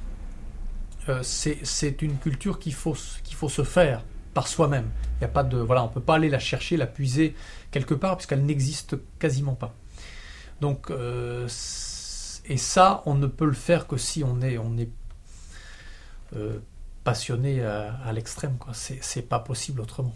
euh, 1.09 1.21
c'est 1.23 2.01
une 2.01 2.17
culture 2.17 2.59
qu'il 2.59 2.73
faut, 2.73 2.93
faut 2.93 3.49
se 3.49 3.63
faire 3.63 4.03
par 4.33 4.47
soi-même. 4.47 4.89
Il 5.19 5.23
y 5.23 5.25
a 5.25 5.29
pas 5.29 5.43
de, 5.43 5.57
voilà, 5.57 5.83
on 5.83 5.87
peut 5.87 6.01
pas 6.01 6.15
aller 6.15 6.29
la 6.29 6.39
chercher, 6.39 6.77
la 6.77 6.87
puiser 6.87 7.35
quelque 7.71 7.93
part, 7.93 8.17
puisqu'elle 8.17 8.45
n'existe 8.45 8.95
quasiment 9.19 9.55
pas. 9.55 9.73
Donc, 10.61 10.91
euh, 10.91 11.47
et 12.45 12.57
ça, 12.57 13.03
on 13.05 13.15
ne 13.15 13.27
peut 13.27 13.45
le 13.45 13.53
faire 13.53 13.87
que 13.87 13.97
si 13.97 14.23
on 14.23 14.41
est, 14.41 14.57
on 14.57 14.77
est 14.77 14.89
euh, 16.35 16.59
passionné 17.03 17.63
à, 17.63 17.95
à 18.05 18.11
l'extrême. 18.13 18.57
C'est 18.73 19.27
pas 19.27 19.39
possible 19.39 19.81
autrement. 19.81 20.15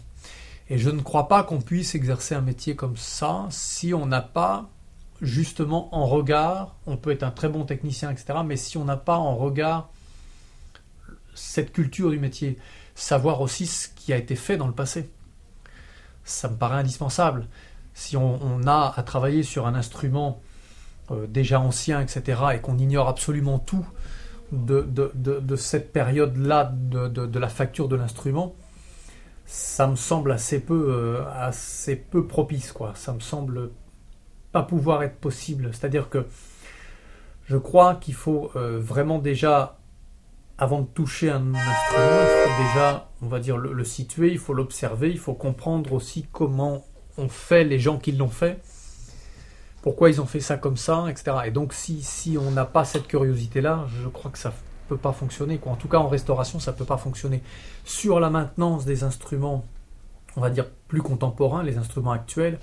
Et 0.70 0.78
je 0.78 0.90
ne 0.90 1.00
crois 1.00 1.28
pas 1.28 1.42
qu'on 1.42 1.60
puisse 1.60 1.94
exercer 1.94 2.34
un 2.34 2.40
métier 2.42 2.76
comme 2.76 2.96
ça 2.96 3.46
si 3.50 3.94
on 3.94 4.04
n'a 4.04 4.20
pas 4.20 4.68
justement 5.22 5.94
en 5.94 6.06
regard, 6.06 6.76
on 6.86 6.96
peut 6.96 7.10
être 7.10 7.22
un 7.22 7.30
très 7.30 7.48
bon 7.48 7.64
technicien, 7.64 8.10
etc., 8.10 8.40
mais 8.44 8.56
si 8.56 8.76
on 8.76 8.84
n'a 8.84 8.96
pas 8.96 9.16
en 9.16 9.36
regard 9.36 9.88
cette 11.34 11.72
culture 11.72 12.10
du 12.10 12.18
métier, 12.18 12.58
savoir 12.94 13.40
aussi 13.40 13.66
ce 13.66 13.88
qui 13.88 14.12
a 14.12 14.16
été 14.16 14.36
fait 14.36 14.56
dans 14.56 14.66
le 14.66 14.72
passé. 14.74 15.10
Ça 16.24 16.48
me 16.48 16.56
paraît 16.56 16.78
indispensable. 16.80 17.46
Si 17.94 18.16
on 18.16 18.66
a 18.66 18.92
à 18.96 19.02
travailler 19.02 19.42
sur 19.42 19.66
un 19.66 19.74
instrument 19.74 20.40
euh, 21.10 21.26
déjà 21.26 21.60
ancien, 21.60 22.00
etc., 22.00 22.40
et 22.54 22.58
qu'on 22.60 22.78
ignore 22.78 23.08
absolument 23.08 23.58
tout 23.58 23.86
de, 24.52 24.80
de- 24.82 25.12
de- 25.14 25.56
cette 25.56 25.92
période-là 25.92 26.72
de, 26.74 27.38
la 27.38 27.48
facture 27.48 27.88
de 27.88 27.96
l'instrument, 27.96 28.54
ça 29.46 29.86
me 29.86 29.96
semble 29.96 30.32
assez 30.32 30.60
peu, 30.60 30.86
euh, 30.90 31.22
assez 31.34 31.96
peu 31.96 32.26
propice. 32.26 32.72
Quoi. 32.72 32.92
Ça 32.94 33.12
me 33.12 33.20
semble 33.20 33.70
pas 34.52 34.62
pouvoir 34.62 35.02
être 35.02 35.16
possible. 35.16 35.70
C'est-à-dire 35.72 36.08
que 36.08 36.26
je 37.46 37.56
crois 37.56 37.94
qu'il 37.94 38.14
faut 38.14 38.50
euh, 38.56 38.78
vraiment 38.80 39.18
déjà, 39.18 39.78
avant 40.58 40.80
de 40.80 40.86
toucher 40.86 41.30
un 41.30 41.54
instrument, 41.54 42.20
il 42.22 42.50
faut 42.50 42.62
déjà, 42.74 43.08
on 43.22 43.26
va 43.28 43.40
dire, 43.40 43.56
le, 43.56 43.72
le 43.72 43.84
situer, 43.84 44.30
il 44.32 44.38
faut 44.38 44.54
l'observer, 44.54 45.10
il 45.10 45.18
faut 45.18 45.34
comprendre 45.34 45.92
aussi 45.92 46.26
comment 46.32 46.84
ont 47.16 47.28
fait 47.28 47.64
les 47.64 47.78
gens 47.78 47.98
qui 47.98 48.12
l'ont 48.12 48.28
fait, 48.28 48.60
pourquoi 49.88 50.10
ils 50.10 50.20
ont 50.20 50.26
fait 50.26 50.40
ça 50.40 50.58
comme 50.58 50.76
ça, 50.76 51.06
etc. 51.08 51.34
Et 51.46 51.50
donc 51.50 51.72
si, 51.72 52.36
on 52.38 52.50
n'a 52.50 52.66
pas 52.66 52.84
cette 52.84 53.06
curiosité-là, 53.06 53.86
je 54.02 54.06
crois 54.08 54.30
que 54.30 54.36
ça 54.36 54.52
peut 54.86 54.98
pas 54.98 55.12
fonctionner. 55.12 55.58
En 55.64 55.76
tout 55.76 55.88
cas, 55.88 55.96
en 55.96 56.08
restauration, 56.08 56.60
ça 56.60 56.74
peut 56.74 56.84
pas 56.84 56.98
fonctionner. 56.98 57.42
Sur 57.86 58.20
la 58.20 58.28
maintenance 58.28 58.84
des 58.84 59.02
instruments, 59.02 59.64
on 60.36 60.42
va 60.42 60.50
dire 60.50 60.66
plus 60.88 61.00
contemporains, 61.00 61.62
les 61.62 61.78
instruments 61.78 62.12
actuels, 62.12 62.58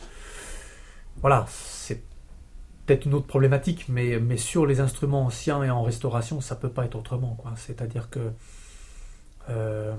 voilà, 1.21 1.47
c'est 1.49 2.03
peut-être 2.85 3.05
une 3.05 3.15
autre 3.15 3.25
problématique, 3.25 3.87
mais, 3.89 4.37
sur 4.37 4.67
les 4.67 4.79
instruments 4.79 5.23
anciens 5.23 5.63
et 5.63 5.71
en 5.71 5.81
restauration, 5.81 6.41
ça 6.41 6.55
peut 6.55 6.69
pas 6.69 6.85
être 6.85 6.95
autrement. 6.95 7.43
C'est-à-dire 7.55 8.11
que 8.11 8.19
euh, 9.49 9.95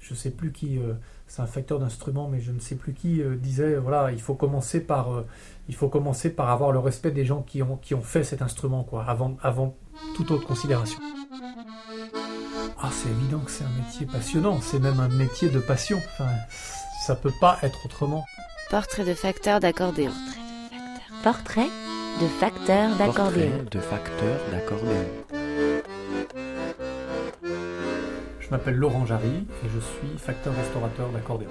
je 0.00 0.14
sais 0.14 0.30
plus 0.30 0.50
qui, 0.50 0.78
euh, 0.78 0.94
c'est 1.26 1.42
un 1.42 1.46
facteur 1.46 1.78
d'instruments, 1.78 2.28
mais 2.28 2.40
je 2.40 2.50
ne 2.50 2.58
sais 2.58 2.74
plus 2.74 2.94
qui 2.94 3.22
euh, 3.22 3.36
disait, 3.36 3.76
voilà, 3.76 4.10
il 4.12 4.20
faut 4.20 4.34
commencer 4.34 4.80
par, 4.80 5.12
euh, 5.12 5.26
il 5.68 5.74
faut 5.74 5.88
commencer 5.88 6.30
par 6.30 6.50
avoir 6.50 6.72
le 6.72 6.78
respect 6.78 7.10
des 7.10 7.24
gens 7.24 7.42
qui 7.42 7.62
ont, 7.62 7.76
qui 7.76 7.94
ont 7.94 8.02
fait 8.02 8.24
cet 8.24 8.42
instrument, 8.42 8.82
quoi, 8.82 9.04
avant, 9.04 9.36
avant 9.42 9.76
toute 10.16 10.30
autre 10.30 10.46
considération. 10.46 10.98
Ah, 12.82 12.88
c'est 12.90 13.10
évident 13.10 13.40
que 13.40 13.50
c'est 13.50 13.64
un 13.64 13.82
métier 13.84 14.06
passionnant, 14.06 14.58
c'est 14.62 14.78
même 14.78 15.00
un 15.00 15.08
métier 15.08 15.50
de 15.50 15.60
passion. 15.60 15.98
Enfin, 15.98 16.30
ça 17.06 17.14
peut 17.14 17.32
pas 17.38 17.58
être 17.62 17.84
autrement. 17.84 18.24
Portrait 18.70 19.04
de 19.04 19.14
facteur 19.14 19.60
d'accordéon. 19.60 20.12
Portrait 21.22 21.68
de 22.22 22.26
facteur 22.26 22.96
d'accordéon. 22.96 23.50
Portrait 23.50 23.78
de 23.78 23.80
facteur 23.80 24.40
d'accordéon. 24.50 25.39
Je 28.50 28.56
m'appelle 28.56 28.74
Laurent 28.74 29.06
Jarry 29.06 29.46
et 29.64 29.68
je 29.72 29.78
suis 29.78 30.18
facteur 30.18 30.52
restaurateur 30.56 31.08
d'accordéon. 31.10 31.50